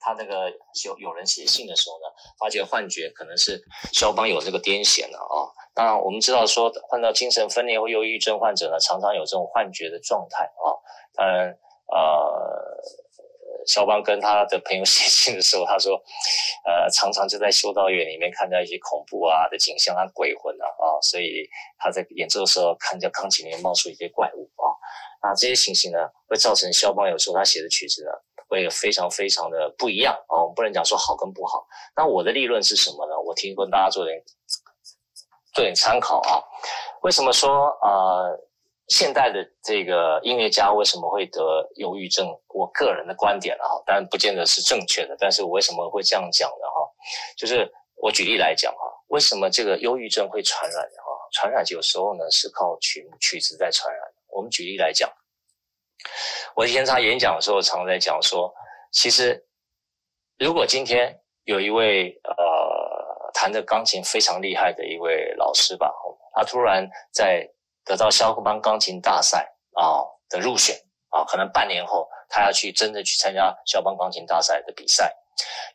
[0.08, 0.50] 他那个
[0.86, 2.08] 有有人写信的时候呢，
[2.39, 5.52] 发觉幻觉可能是肖邦有这个癫痫了啊。
[5.76, 10.72] 当然，我们知道说患到精神分裂或忧郁症患者呢，常常有这种幻觉的状态啊。
[11.13, 11.50] 当然，
[11.91, 12.82] 呃，
[13.67, 16.02] 肖邦跟他的朋友 写信的时候，他说，
[16.65, 21.46] 呃，常常就在修道院里面看到一些恐怖啊的景象啊，鬼魂啊啊，所以
[21.78, 24.72] 他在演奏的时候看见钢琴里面冒出一些怪物啊。
[25.22, 28.12] 那这些情形呢，会造成肖邦有时候他写的曲子呢。
[28.47, 30.41] 会非常非常的不一样啊！
[30.41, 31.67] 我们不能讲说好跟不好。
[31.95, 33.19] 那我的立论是什么呢？
[33.19, 34.23] 我提供大家做点
[35.53, 36.41] 做点参考啊。
[37.01, 38.39] 为什么说呃
[38.88, 41.41] 现代的这个音乐家为什么会得
[41.75, 42.25] 忧郁症？
[42.47, 45.15] 我个人的观点啊，当然不见得是正确的。
[45.19, 46.65] 但是我为什么会这样讲呢？
[46.73, 46.89] 哈，
[47.36, 50.81] 就是我举例来讲哈，为什么这个忧郁症会传染？
[50.83, 54.01] 哈，传染有时候呢是靠曲曲子在传染。
[54.29, 55.12] 我们举例来讲。
[56.55, 58.53] 我以前常演讲的时候，常在讲说，
[58.91, 59.45] 其实
[60.38, 65.93] 如果今天有一位呃弹的钢琴非常厉害的一位老师吧，
[66.33, 67.47] 他突然在
[67.83, 70.75] 得到肖邦钢琴大赛啊的入选
[71.10, 75.15] 啊，可能半年后他要去真的去参加肖邦钢琴大赛的比赛，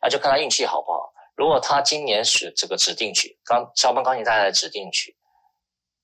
[0.01, 1.13] 那就看他运气好不好。
[1.35, 5.17] 如果他今年选这个指定曲，刚肖邦钢琴大赛的指定曲，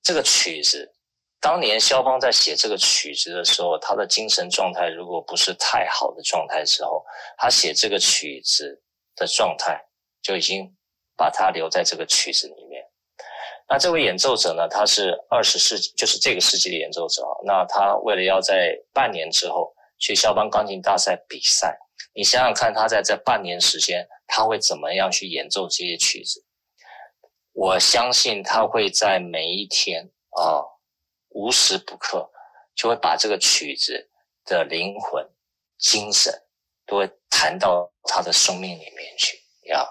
[0.02, 0.94] 这个曲子。
[1.40, 7.02] 当年肖邦在写这个曲子的时候，他的精神状态如果不是太好的状态之后，
[7.38, 8.82] 他写这个曲子
[9.16, 9.80] 的状态
[10.20, 10.70] 就已经
[11.16, 12.84] 把他留在这个曲子里面。
[13.66, 17.22] 那这位演奏者呢，他是二十世纪，就是这个世纪的演奏者。
[17.46, 21.78] 那他为了要在半年之后去肖邦钢琴大赛比赛，
[22.12, 26.44] 你想想看，他在这半年时间，他会怎么样去演奏这些曲子？
[27.52, 30.68] 我相信他会在每一天啊。
[31.30, 32.30] 无时不刻
[32.74, 34.10] 就会把这个曲子
[34.44, 35.26] 的灵魂、
[35.78, 36.32] 精神
[36.86, 39.86] 都会弹到他的生命里面去呀。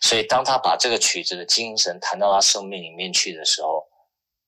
[0.00, 3.86] 所以，当他把这个曲子的精神弹到他生命里面去的时候，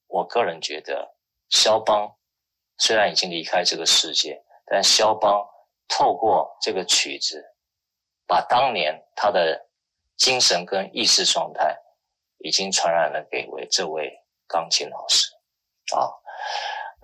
[0.09, 1.15] 我个人觉得，
[1.49, 2.17] 肖邦
[2.79, 5.47] 虽然已经离开这个世界，但肖邦
[5.87, 7.45] 透过这个曲子，
[8.27, 9.69] 把当年他的
[10.17, 11.79] 精神跟意识状态
[12.39, 14.13] 已经传染了给为这位
[14.49, 15.31] 钢琴老师
[15.95, 16.11] 啊。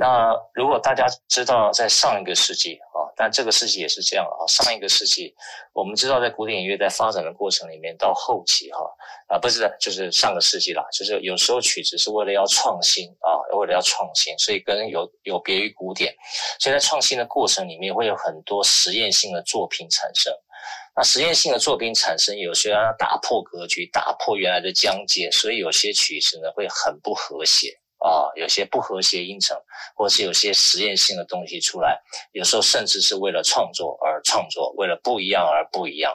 [0.01, 4.47] 那如果大家知道，在上一个世纪啊，但这个世纪也是这样啊。
[4.47, 5.35] 上一个世纪，
[5.73, 8.79] 我们知道，在古典音乐在发展的过程里面，到后期哈
[9.27, 16.15] 啊，不是就是上个世纪啦，就是有时候曲子是为了要创新啊，为了要创新，所以跟有有别于古典，
[16.61, 20.33] 所以在创新的过程里面会有很多实验性的作品产生。
[20.95, 27.77] 那实验性的作品产生，有些要打破格局，打破原来的疆界，所以有些曲子呢会很不和谐。
[27.99, 29.57] 啊，有些不和谐音程，
[29.95, 32.01] 或是有些实验性的东西出来，
[32.33, 36.13] 有时候甚至是为了创作而创作，为了不一样而不一样。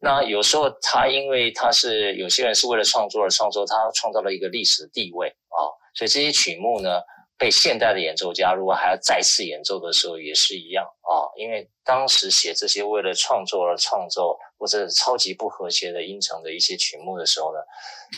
[0.00, 5.60] 那有时候他因为他是有些人是为了创作而创作，他创造了一个历史地位啊，
[5.94, 7.00] 所以这些曲目呢。
[7.38, 17.60] 被现代的演奏家如果还要再次演奏的时候也是一样啊，因为当时写这些为了创作而创作或者超级不和谐的音程的一些曲目的时候呢，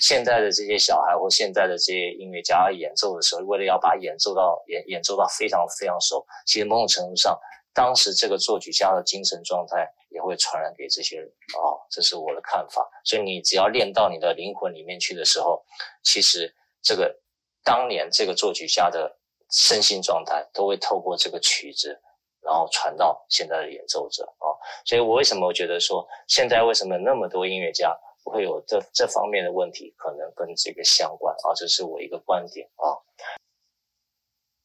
[0.01, 7.39] 现在的这些小孩或现在的这些音乐家演奏的时候，为了要把演奏到演演奏到非常非常熟，其实某种程度上，
[7.75, 11.29] 当时这个作曲家的精神状态也会传染给这些人
[11.61, 12.89] 啊，这是我的看法。
[13.05, 15.63] 所以你只要练到你的灵魂里面去的时候，
[16.03, 17.21] 其实这个。
[17.62, 19.18] 当年这个作曲家的
[19.51, 22.01] 身心状态都会透过这个曲子，
[22.40, 24.46] 然后传到现在的演奏者啊。
[24.85, 27.94] 所以我为什么觉得说，现在为什么那么多音乐家
[28.25, 32.96] 会有这这方面的问题，可能跟这个相关啊，这是我一个观点啊。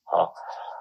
[0.03, 0.33] 好，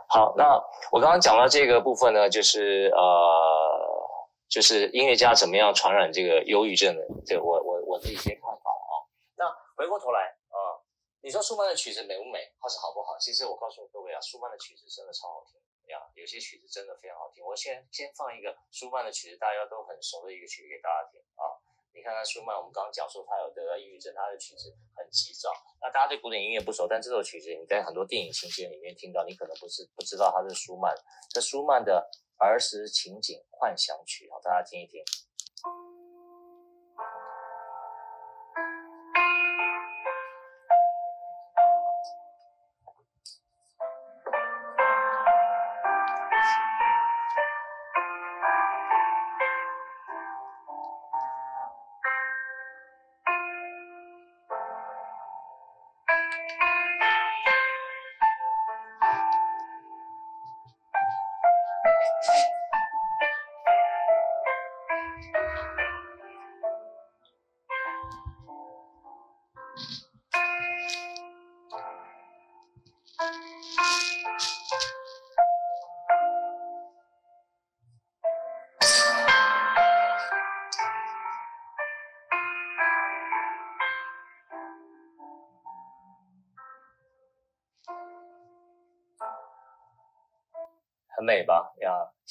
[0.09, 4.07] 好，那我刚刚讲到这个部分呢，就是呃，
[4.49, 8.93] 就是音乐家怎么样传染这个忧郁症的，这我我我的一些看法啊。
[9.37, 9.45] 那
[9.77, 10.34] 回过头来。
[11.25, 13.17] 你说舒曼的曲子美不美，或是好不好？
[13.17, 15.57] 其实我告诉各位啊，舒曼的曲子真的超好听
[15.89, 17.43] 呀，有些曲子真的非常好听。
[17.43, 21.49] 我先先放一个舒曼的曲子，大家都很熟的一个曲子给大家听啊。
[21.97, 25.49] 你看看舒曼，我们刚刚讲说他有得了抑郁症，他的曲子很急躁。
[25.81, 30.95] 那大家对古典音乐不熟，但这首曲子你在很多电影情节里面听到，你可能不是不知道它是舒曼。
[31.33, 32.07] 这舒曼的
[32.37, 35.01] 儿时情景幻想曲啊，大家听一听。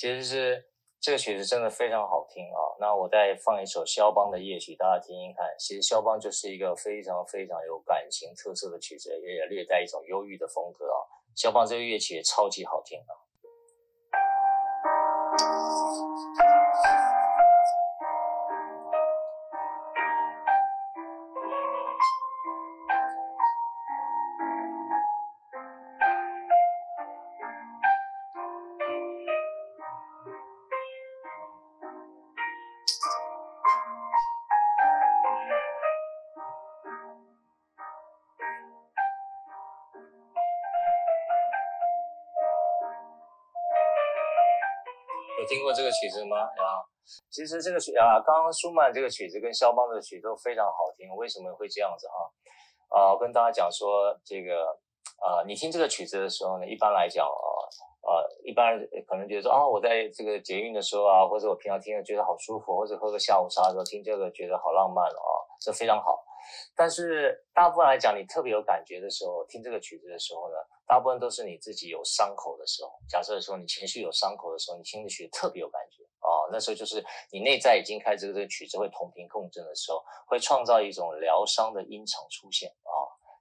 [0.04, 0.66] 其实是
[1.00, 2.60] 这个曲子真的非常好听啊。
[2.78, 5.48] 那我再放一首肖邦的夜曲，大家听听看。
[5.58, 11.00] 其实肖邦就是一个非常非常有感情特色的曲子，也略带一种忧郁的风格啊。
[11.38, 13.16] 肖邦这个乐曲也超级好听啊。
[45.94, 46.42] 曲子吗？
[46.42, 46.82] 啊，
[47.30, 51.08] 其实这个曲啊，刚刚舒曼这个曲子跟肖邦的曲子都非常好听。
[51.16, 52.28] 为什么会这样子哈？
[52.90, 54.66] 啊，我跟大家讲说这个
[55.22, 57.32] 啊，你听这个曲子的时候呢，一般来讲啊
[58.04, 58.78] 啊，一般
[59.08, 65.30] 可能觉得说啊，我在这个捷运的时候啊，或者我平常听着觉得好舒服，或者喝个下午茶的时候听这个觉得好浪漫啊，
[65.62, 66.24] 这非常好。
[66.76, 72.92] 但是大部分来讲，你特别有感觉的时候，听这个曲子的时候呢，大部分都是你自己有伤口的时候。
[73.08, 82.92] 假设说你情绪有伤口的时候，你听的曲特别有感觉啊，那时候就是你内在已经开始这个曲子会同频共振的时候，会创造一种疗伤的音场出现啊。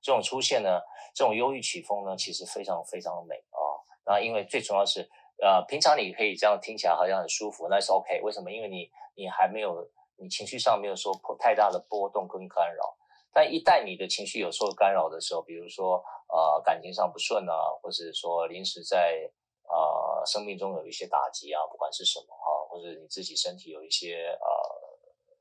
[0.01, 0.81] 这种出现呢，
[1.15, 3.61] 这种忧郁曲风呢，其实非常非常美啊。
[4.05, 5.09] 那因为最重要是，
[5.41, 8.21] 呃，平常你可以这样听起来好像很舒服，那是 OK。
[8.23, 8.51] 为什么？
[8.51, 9.89] 因为你你还没有。
[10.19, 12.97] 你情绪上没有说破太大的波动跟干扰，
[13.33, 19.31] 但一旦你的情绪有受干扰的时候，比如说呃感情上不顺啊，或者说临时在
[19.65, 24.47] 呃生命中有一些打击啊，不管是什么啊，或者你自己身体有一些呃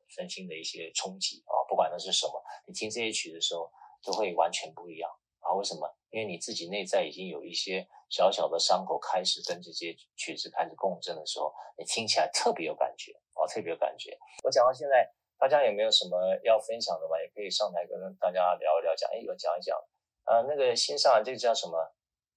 [0.10, 3.72] 身心的一些冲击啊，不管那是什么，你听这些曲的时候
[4.04, 5.54] 都会完全不一样啊。
[5.54, 5.90] 为什么？
[6.12, 13.12] 因为你自己内在已经有一些小小的伤口开始跟这些曲子开始共振的时候，你听起来特别有感觉。
[13.34, 14.16] 啊特别有感觉。
[14.44, 15.10] 我讲到现在，
[15.42, 17.18] 大家有没有什么要分享的吗？
[17.18, 19.76] 也可以上台跟大家聊一聊，讲一个讲一讲。
[20.26, 21.74] 呃，那个新上来这个叫什么？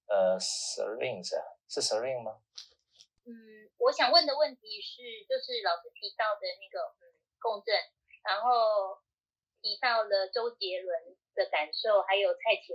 [0.07, 1.37] 呃，Serene 是
[1.69, 2.41] 是 Serene 吗？
[3.29, 7.77] 嗯，我想问的问题是，就是老师提到的那个嗯共振，
[8.25, 8.97] 然后
[9.61, 12.73] 提到了周杰伦的感受，还有蔡琴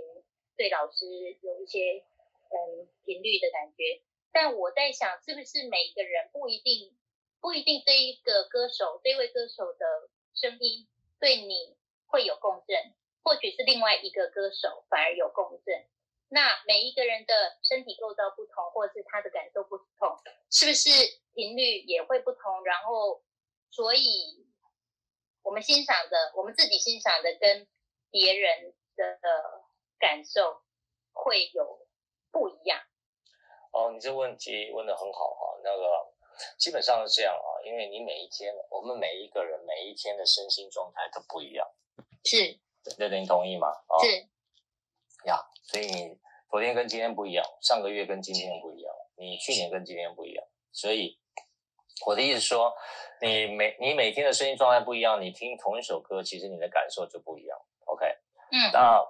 [0.55, 1.05] 对老师
[1.41, 2.07] 有一些
[2.55, 3.99] 嗯频率的感觉。
[4.31, 6.95] 但我在想，是不是每个人不一定？
[7.41, 10.09] 不一定这一个歌手，这位歌手的
[10.41, 10.87] 声音
[11.19, 11.77] 对你
[12.07, 15.87] 会有共振，或许是另外一个歌手反而有共振。
[16.29, 20.17] 那每一个人的身体构造不同，或者是他的感受不同，
[20.49, 20.89] 是不是
[21.35, 22.63] 频率也会不同？
[22.63, 23.21] 然后，
[23.69, 24.47] 所以
[25.43, 27.67] 我们欣赏的，我们自己欣赏的，跟
[28.09, 29.19] 别人的
[29.99, 30.63] 感受
[31.13, 31.85] 会有
[32.31, 32.81] 不一样。
[33.73, 36.11] 哦，你这问题问得很好哈，那个。
[36.57, 41.67] 基本上是这样啊，因为你每一天，我们每一个人每一天的身心状态都不一样，
[42.23, 42.59] 是，
[42.97, 43.67] 这您同意吗？
[43.67, 44.27] 啊，是，
[45.27, 46.17] 呀，所以你
[46.49, 51.19] 昨天跟今天不一样，上个月跟今天不一样，你去年跟今天不一样，所以
[52.05, 52.73] 我的意思说，
[53.21, 57.57] 你每你每天的身心状态不一样，你听同一首歌，其实你的感受就不一样。
[57.85, 58.05] OK，
[58.51, 59.01] 嗯，那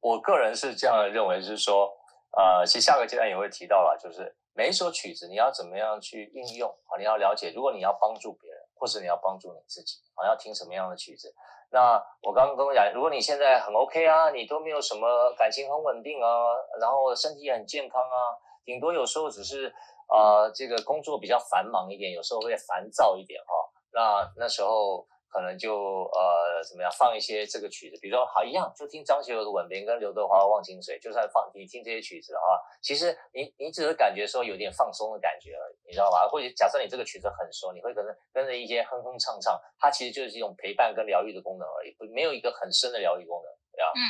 [0.00, 1.92] 我个人是这样认为，就是说，
[2.36, 4.36] 呃，其实下个阶段也会提到了，就是。
[4.56, 6.96] 每一首曲子，你要怎么样去运用啊？
[6.96, 11.34] 你要了解，如果你要帮助别人，或是你要帮助你自己啊，要听什么样的曲子？
[11.70, 18.32] 那我刚刚跟我讲，如果你现在很 OK 啊，你都没有什么感情很稳定啊，然后身体也很健康啊，
[18.64, 19.68] 顶多有时候只是
[20.08, 23.54] 啊、这个工作比较繁忙一点，有时候会烦躁一点哈、
[23.92, 25.06] 那那时候。
[25.28, 36.26] 可能就呃怎么样放一些这个曲子，比如说好一样，就听张学友的《吻别》跟刘德华的《忘情水》，就算放你听这些曲子的话，其实你你只是感觉说有点放松的感觉而已，你知道吧？
[36.28, 43.92] 或者假设你这个曲子很熟，你会可能跟着一些哼哼唱唱，它其实就是一种陪伴跟疗愈的功能而已，没有一个很深的疗愈功能，对吧？
[43.94, 44.00] 嗯。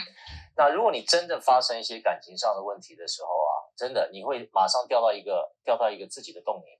[0.56, 6.78] 那如果你真的发生一些感情上的问题的时候啊，真的你会马上掉到一个掉到一个自己的洞里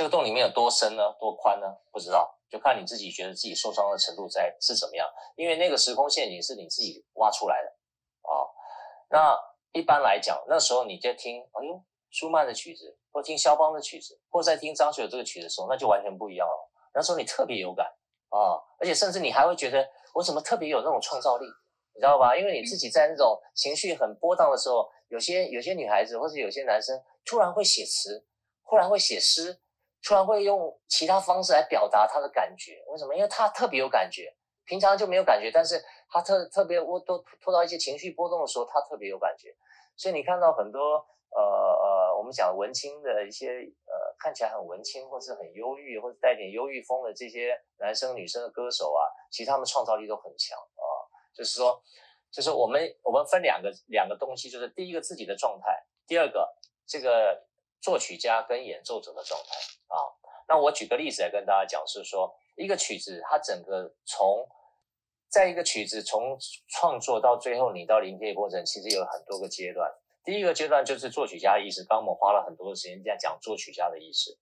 [0.00, 1.14] 这个洞里面有多深呢？
[1.20, 1.66] 多宽呢？
[1.92, 2.34] 不知道。
[2.48, 7.68] 就看你自己觉得自己受伤的程度在是怎么样，因为那个时空陷阱是你自己挖出来的
[8.22, 8.48] 啊。
[9.10, 9.38] 那
[9.72, 16.70] 一般来讲，那时候你在听，哎呦，舒曼的曲子，或听肖邦的曲子，或在听张学友这个曲子的时候，那就完全不一样了。
[16.94, 17.86] 那时候你特别有感
[18.30, 21.44] 啊，而且甚至你还会觉得，我怎么特别有那种创造力，
[21.92, 22.34] 你知道吧？
[22.34, 28.26] 因为你自己在那种情绪很波荡的时候，有些有些女孩子或者有些男生突然会写词，
[28.62, 29.60] 忽然会写诗。
[30.02, 33.14] 突然会用其他方式来表达他的感觉，为什么？
[33.14, 34.34] 因为他特别有感觉，
[34.64, 39.54] 平常就没有感觉，但是他特特别，我都拖到一些情绪波动的时候，他特别有感觉。
[39.96, 41.04] 所以你看到很多
[41.36, 43.48] 呃呃，我们讲文青的一些
[43.84, 50.82] 呃，看起来很文青，或是很忧郁，或者带点忧郁风的这些男生女生的歌手啊，其实他们创造力都很强啊。
[51.34, 51.82] 就是说，
[52.32, 56.48] 就是我们我们分两个两个东西，就是第一个自己的状态，第二个
[56.86, 57.49] 这个。
[57.80, 59.56] 作曲家跟演奏者的状态
[59.88, 59.96] 啊，
[60.48, 64.46] 那我举个例子来跟大家讲，是说一个曲子，它整个从
[65.28, 66.36] 在一个曲子从
[66.68, 69.90] 创作到最后，你到临界过程，其实有很多个阶段。
[70.22, 74.38] 第一个阶段就是作曲家的意识，刚我们花了很多的时间在讲作曲家的意识。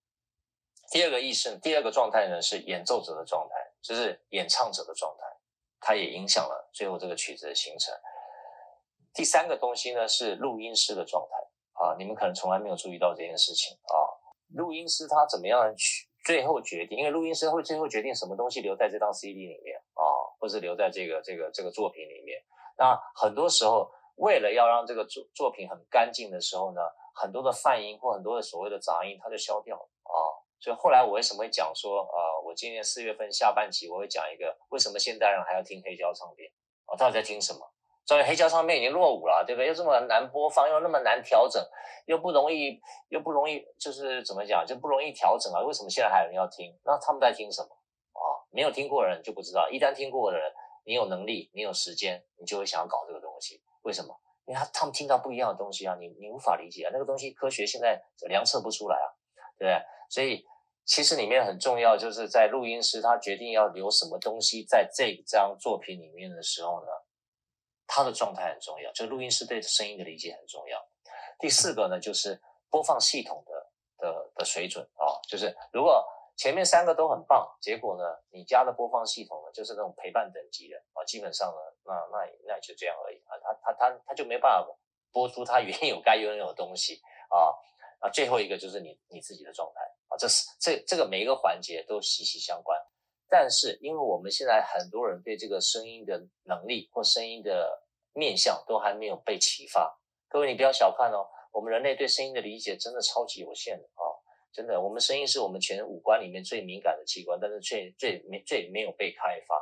[0.91, 5.27] 第二个意识，第二个状态呢是演奏者的状态，就是演唱者的状态，
[5.81, 7.95] 它也影响了最后这个曲子的形成。
[9.15, 11.48] 第三个东西呢是录音师的状态。
[11.79, 13.97] 啊，你们可能从来没有注意到这件事情啊。
[14.55, 16.99] 录音师他怎么样去最后决定？
[16.99, 20.03] 因为录音师会最后决定什么东西留在这张 CD 里面啊，
[20.41, 22.41] 或是留在这个这个这个作品里面。
[22.77, 26.81] 那很多时候，为了要让这个作作品很干净的时候呢，
[27.15, 30.17] 很多的泛音或很多的所谓的杂音，它就消掉了啊。
[30.59, 36.51] 所以后来我为什么会讲说啊，我今年四月份下半期我会讲一个为什么现代人还要听黑胶唱片
[36.87, 36.97] 啊？
[36.97, 37.61] 到底在听什么？
[38.09, 39.67] 所以黑胶唱片已经落伍了，对不对？
[39.67, 41.63] 又这么难播放，又那么难调整，
[42.07, 42.81] 又不容易，
[43.11, 45.61] 又不容易，就是怎么讲，就不容易调整啊？
[45.61, 46.75] 为什么现在还有人要听？
[46.87, 48.25] 那他们在听什么啊？
[48.51, 50.51] 没有听过的人就不知道，一旦听过的人，
[50.87, 53.61] 你有能力，你有时间，你就会想要搞这个东西。
[53.83, 54.19] 为什么？
[54.47, 59.05] 因为他他们听到不一样的东西啊，你你无法理解啊，那个东西科学现在量测不出来啊，
[59.59, 59.85] 对不对？
[60.09, 60.47] 所以。
[60.91, 66.87] 其实里面很重要，就是在录音师他决定要留什么东西在这张作品里面的时候呢，
[67.89, 70.79] 他的状态很重要，就录音师对声音的理解很重要。
[71.41, 84.79] 第四个呢，就是播放系统的的的水准啊、哦，就是如果前面三个都很棒，结果呢，你加的播放系统呢，就是那种陪伴等级的啊、基本上呢，那那那就这样而已啊，他他他他就没办法
[85.11, 87.51] 播出他原有该拥有的东西啊。
[88.01, 89.81] 那最后一个就是你你自己的状态。
[90.09, 92.81] 啊，这是这这个每一个环节都息息相关，
[93.29, 99.99] 但是因为我们现在很多人对这个声音的能力或声音的面向都还没有被启发。
[100.29, 104.03] 各位，你不要小看哦，我们人类对声音的理解真的超级有限的啊、
[104.53, 109.55] 真的，我们声音是我们全五官里面最敏感的器官，但是最最没最没有被开发，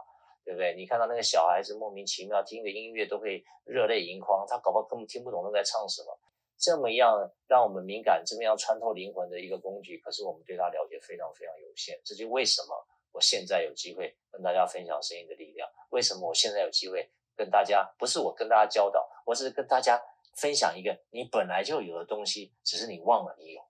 [0.44, 0.74] 对不对？
[0.74, 6.18] 你看到那个小孩子莫名其妙听个音乐都会热泪盈眶，他搞不好根本听不懂他在唱什么。
[6.58, 7.12] 这么样
[7.46, 12.00] 让我们敏感，这么样穿透灵魂的一个工具，可是我们对它了解非常非常有限。
[12.02, 12.74] 这就为什么
[13.16, 15.66] 我现在有机会跟大家分享声音的力量。
[15.88, 19.98] 为什么我现在有机会跟大家，不是我跟大家教导，我只是跟大家
[20.34, 23.62] 分享一个你本来就有的东西，只是你忘了你有。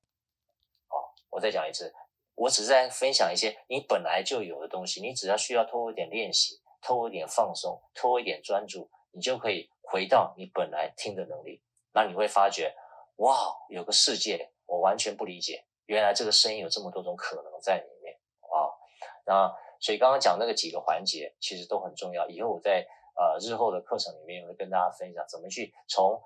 [0.88, 1.94] 好，我再讲一次，
[2.34, 11.62] 我只是在分享一些你本来就有的东西，你只要需要透过一点练习，透过一点放松，透过一点专注，你就可以回到你本来听的能力。
[11.92, 12.74] 那你会发觉，
[13.18, 18.15] 哇，有个世界我完全不理解，原来这个声音有这么多种可能在里面。
[19.26, 22.26] 那所以刚刚讲那个几个环节其实都很重要。
[22.28, 26.22] 以后我在呃日后的课程里面也会跟大家分享怎么去从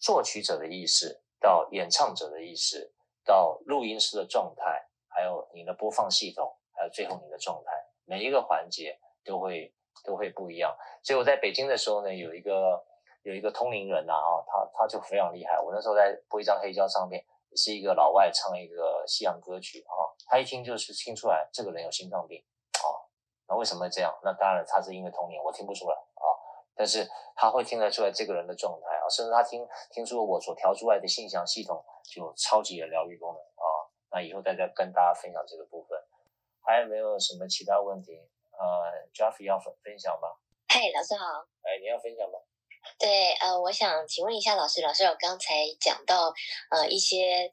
[0.00, 2.92] 作曲者的意识到演唱者的意识，
[3.24, 7.72] 到录音师的状态，还有你的播放系统，还有最后你的状态，
[8.04, 9.74] 每一个环节都会
[10.04, 10.74] 都会不一样。
[11.02, 12.84] 所以我在北京的时候呢，有一个。
[13.24, 15.60] 有一个通灵人呐啊，他他就非常厉害。
[15.60, 17.22] 我那时候在播一张黑胶唱片，
[17.54, 19.97] 是一个老外唱一个西洋歌曲啊，
[20.28, 22.86] 他一听就是听出来这个人有心脏病啊。
[23.48, 24.14] 那为什么这样？
[24.22, 26.26] 那当然他是因为童年，我听不出来啊。
[26.76, 33.66] 但是他会听得出来这个人的状态啊，甚至他听听出我所调出来的信箱系统就超级的疗愈功能啊。
[34.12, 35.98] 那以后再再跟大家分享这个部分，
[36.60, 38.12] 还有没有什么其他问题？
[38.52, 40.28] 呃，Jeffy 要分分享吗？
[40.68, 41.24] 嘿，老师好。
[41.62, 42.38] 哎，你要分享吗？
[42.98, 46.32] 对，呃，我想请问一下老师，老师有刚才讲到，
[46.70, 47.52] 呃，一些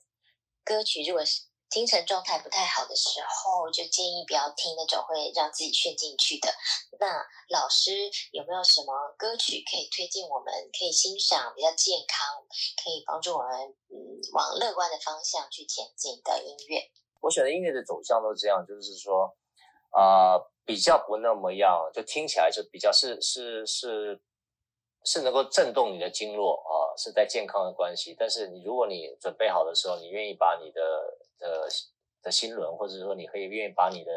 [0.63, 1.41] 歌曲如果是
[1.75, 6.47] 精神状态不太好的时候，就建议不要听那种会让自己陷进去的。
[7.01, 7.19] 那
[7.49, 7.91] 老师
[8.31, 12.47] 有没有什么歌曲可以推荐我们可以欣赏，比较健康，
[12.81, 16.89] 可以帮助我们嗯往乐观的方向去前进的音乐？
[17.19, 19.35] 我选的音乐的走向都这样，就是说，
[19.91, 24.21] 啊、比较不那么样，就听起来就比较是是是。
[25.07, 28.15] 是能够震动你的经络啊，是在健康的关系。
[28.17, 30.81] 但是你如果你准备好的时候，你愿意把你的
[31.37, 31.67] 的
[32.21, 34.11] 的心轮，或者说你可以愿意把你的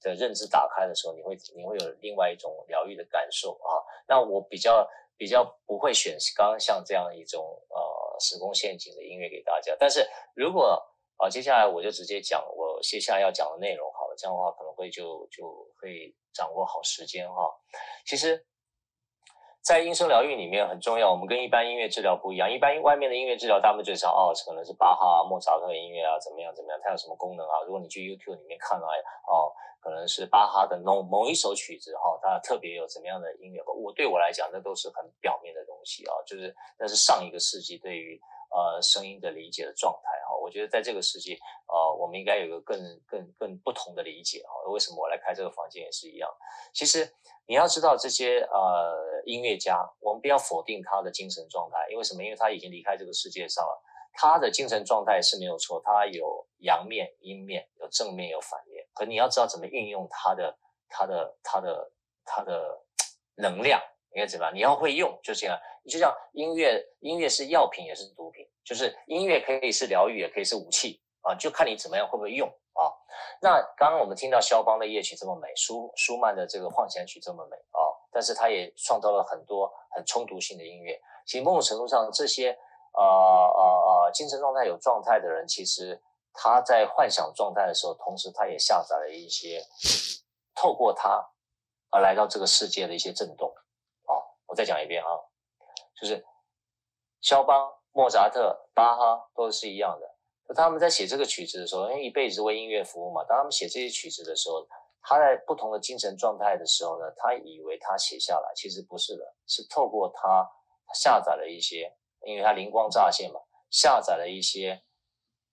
[0.00, 3.82] 的认知打开的时候，你会你会有另外一种疗愈的感受啊。
[4.08, 9.76] 那我比较比较不会选刚刚像这样一种呃时空陷阱的音乐给大家。
[9.78, 10.80] 但是如果
[11.16, 17.50] 啊，接下来我就直接讲我接下来要讲的内容好了，这样的话可能会就就会掌握好时间哈。
[18.06, 18.46] 其实。
[19.62, 22.50] 在音声疗愈里面很重要，我们跟一般音乐治疗不一样。
[22.50, 27.60] 一般外面的音乐治疗，大部分最少哦，可能是巴哈啊、莫扎特音乐啊，怎么样怎么样，它有什么功能啊？
[27.66, 28.86] 如果你去 YouTube 里面看来
[29.28, 33.62] 哦，可能是巴哈的某某一首曲子哈、哦，它特别有怎么样的音乐？
[33.66, 40.34] 我对我来讲，那都是很表面的东西啊，就是那是上一个世纪对于呃声音的理解的状态哈。
[40.40, 41.38] 我觉得在这个世纪，
[41.68, 44.70] 呃，我们应该有一个更更更不同的理解哈。
[44.72, 46.30] 为什么我来开这个房间也是一样？
[46.72, 47.12] 其实。
[47.46, 52.22] 你要知道这些呃音乐家，我们不要否定他的精神状态，因为什么？
[52.22, 58.86] 因为他已经离开这个世界上了，他的精神状态是没有错，他有阳面、阴面，有正面、有反面。
[58.92, 60.58] 可你要知道怎么运用他的、
[60.88, 61.92] 他的、他的、
[62.24, 62.82] 他的
[63.36, 63.80] 能量，
[64.12, 64.54] 应该怎么样？
[64.54, 65.58] 你要会用，就这样。
[65.82, 72.92] 你就像音乐，音乐是药品也是毒品，就是音乐可以是疗愈，也可以是武器啊，就看你怎么样会不会用啊。
[73.40, 77.80] 那刚刚我们听到肖邦的夜曲这么美，舒舒曼的这个幻想曲这么美啊，
[78.10, 81.00] 但是他也创造了很多很冲突性的音乐。
[81.26, 82.50] 其实某种程度上，这些
[82.92, 86.00] 呃呃呃精神状态有状态的人，其实
[86.32, 89.62] 他在幻想状态的时候，同时他也下载了一些
[90.54, 91.30] 透过他
[91.90, 93.54] 而来到这个世界的一些震动。
[94.04, 95.08] 好，我再讲一遍啊，
[96.00, 96.24] 就是
[97.20, 100.16] 肖邦、莫扎特、巴哈都是一样的。
[100.52, 103.22] 他们在写这个曲子的时候，因为一辈子为音乐服务嘛。
[103.22, 104.66] 当他们写这些曲子的时候，
[105.02, 110.48] 他在不同的精神状态的时候呢，他以为他写下来，其实不是的，是透过他
[110.94, 111.96] 下载了一些，
[112.26, 113.40] 因为他灵光乍现嘛，
[113.70, 114.82] 下载了一些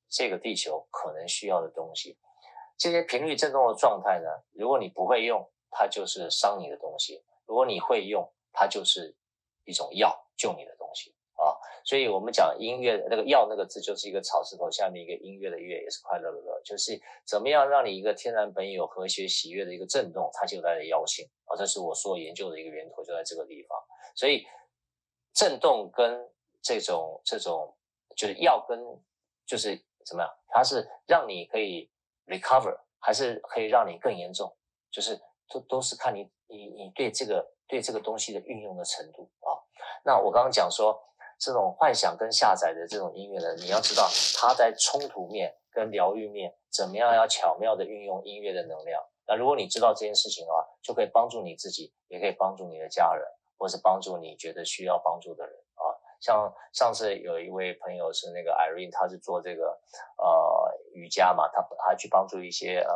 [0.09, 2.17] 这个地球可能需要的东西。
[2.77, 9.15] 这些频率振动的状态呢，如果你不会用，它就是伤你的东西；如果你会用，它就是
[9.65, 11.15] 一种药，救你的东西。
[11.39, 11.53] 啊，
[11.85, 21.55] 所以我们讲音乐那个“药”那个字，就是一个草字头下面一个音乐的“乐”，也是快乐的“”，就是怎么样让你一个天然本有和谐喜悦的一个震动，它就带着药性啊。
[21.55, 23.77] 这是我所研究的一个源头，就在这个地方。
[24.15, 24.45] 所以
[25.33, 26.29] 震动跟
[26.61, 27.73] 这种这种
[28.17, 28.77] 就是药跟
[29.45, 31.89] 就是怎么样，它是让你可以
[32.25, 34.53] recover，还是可以让你更严重？
[34.91, 39.55] 就是都都是看你你你对这个对这个东西的运用的程度啊。
[40.03, 41.01] 那我刚刚讲说。
[41.39, 48.99] 这种幻想跟下载的这种音乐呢，你要知道它在冲突面跟疗愈面怎么样要巧妙的运用音乐的能量。
[49.27, 53.23] 那如果你知道这件事情的话，就可以帮助你自己，也可以帮助你的家人，
[53.59, 55.93] 或是帮助你觉得需要帮助的人啊。
[56.19, 59.79] 像上次有一位朋友是那个 Irene，他是做这个
[60.17, 62.91] 呃瑜伽嘛，他他去帮助一些呃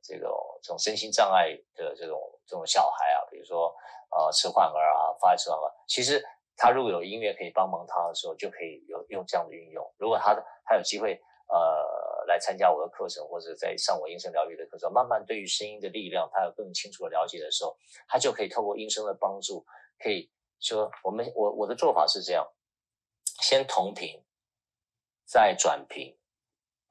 [0.00, 0.28] 这个
[0.62, 3.74] 这种身心障碍的这种这种小孩啊，比如说
[4.10, 6.24] 呃迟缓儿啊，发育迟缓儿，其实。
[6.58, 9.84] 他如果有音乐可以帮忙他的时候，就可以有用这样的运用。
[9.98, 10.34] 如果他
[10.64, 11.84] 他有机会呃
[12.26, 17.76] 来参加我的课程，或者在上我音声疗愈的课程，慢慢对于声音的力量，他有更清楚的了解的时候，
[18.08, 19.64] 他就可以透过音声的帮助，
[19.98, 22.46] 可以说我们我我的做法是这样：
[23.40, 24.22] 先同频，
[25.24, 26.18] 再转频，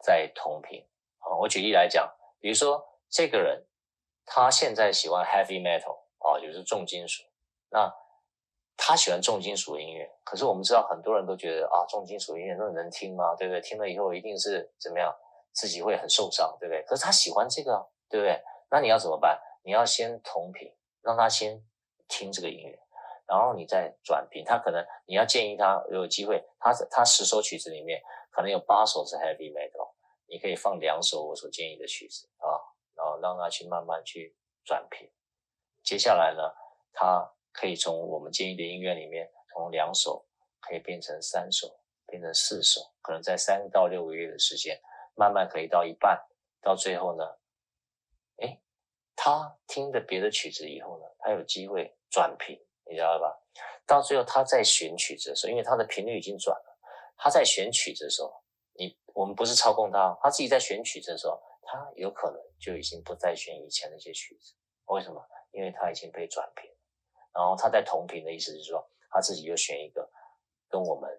[0.04, 0.88] 再同频。
[1.18, 3.66] 好，我举例来讲，比如说这个人
[4.26, 7.24] 他现在喜欢 heavy metal 啊，就是重金属，
[7.70, 7.94] 那。
[8.78, 13.34] 他喜欢重金属音乐，可是我们知道很多人都觉得啊，重金属音乐那能听吗？
[13.34, 13.62] 对不对？
[13.62, 15.16] 听了以后一定是怎么样，
[15.56, 16.84] 自己会很受伤，对不对？
[16.84, 18.40] 可是他喜欢这个，对不对？
[18.70, 19.42] 那你要怎么办？
[19.64, 21.66] 你要先同频，让他先
[22.08, 22.78] 听这个音乐，
[23.26, 24.44] 然后你再转频。
[24.46, 29.94] 他可能你要建议他有机会，他他十首曲子里面可能有八首是 heavy metal，
[30.28, 32.62] 你可以放两首我所建议的曲子啊，
[32.94, 35.10] 然后让他去慢慢去转频。
[35.84, 36.44] 接下来呢，
[36.92, 37.32] 他。
[37.58, 40.26] 可以从我们建议的音乐里面，从两首
[40.60, 44.78] 可以变成三首，变成四首，可能在三到六个月的时间，
[45.16, 46.26] 慢慢可以到一半，
[46.62, 47.24] 到最后呢，
[48.38, 48.62] 诶，
[49.16, 52.58] 他听的别的曲子以后呢，他有机会转频，
[52.90, 53.42] 你知道吧？
[53.88, 56.78] 到最后他在选曲子的时候，因为他的频率已经转了，
[57.18, 58.44] 他在选曲子的时候，
[58.74, 64.54] 你我们不是操控他，他自己在选曲子的时候，他有可能就已经不再选以前那些曲子，
[64.86, 65.26] 为什么？
[65.52, 66.70] 因为他已经被转频。
[67.34, 70.10] 然后他在同频的意思是说，他自己又选一个
[70.70, 71.10] 跟我们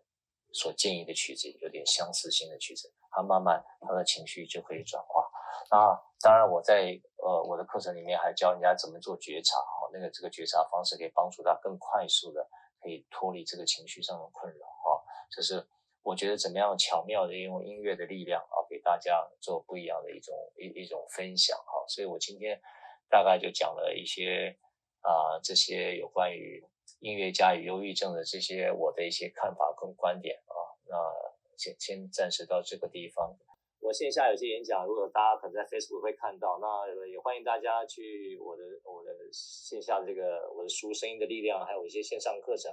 [0.56, 5.28] 所建议的曲子有点相似性的曲子，他慢慢他的情绪就可以转化。
[5.70, 5.76] 那
[6.20, 12.48] 当然，我在呃我的课程里面还教人家怎么做觉察，哈，那个这个觉察方式可以帮助他更快速的
[12.80, 15.66] 可以脱离这个情绪上的困扰，哈，就是
[16.02, 22.60] 我觉得怎么样巧妙的用音乐的力量啊，给大家做不一样的一种一一种分享，哈，所以我今天
[23.08, 24.58] 大概就讲了一些。
[25.06, 26.66] 啊，这些有关于
[26.98, 30.36] 音乐家与忧郁症的这些我的一些看法跟观点，
[31.56, 33.36] 先先暂时到这个地方。
[33.80, 42.72] 我线下有些演讲，如果大家可能在 Facebook 会看到，那也欢迎大家去我的我的线下的这个我的书《声音的力量》，还有一些线上课程。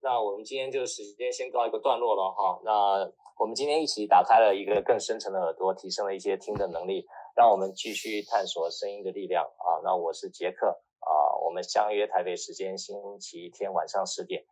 [0.00, 2.60] 那我们今天就时间先告一个段落了哈。
[2.64, 3.08] 那
[3.38, 7.06] 我们今天一起打开了一个更深层的耳朵，提升了一些听的能力，
[7.36, 9.78] 让我们继续探索声音的力量啊。
[9.84, 10.66] 那我是杰克。
[11.00, 14.44] 啊，我们相约台北时间星期天晚上十点。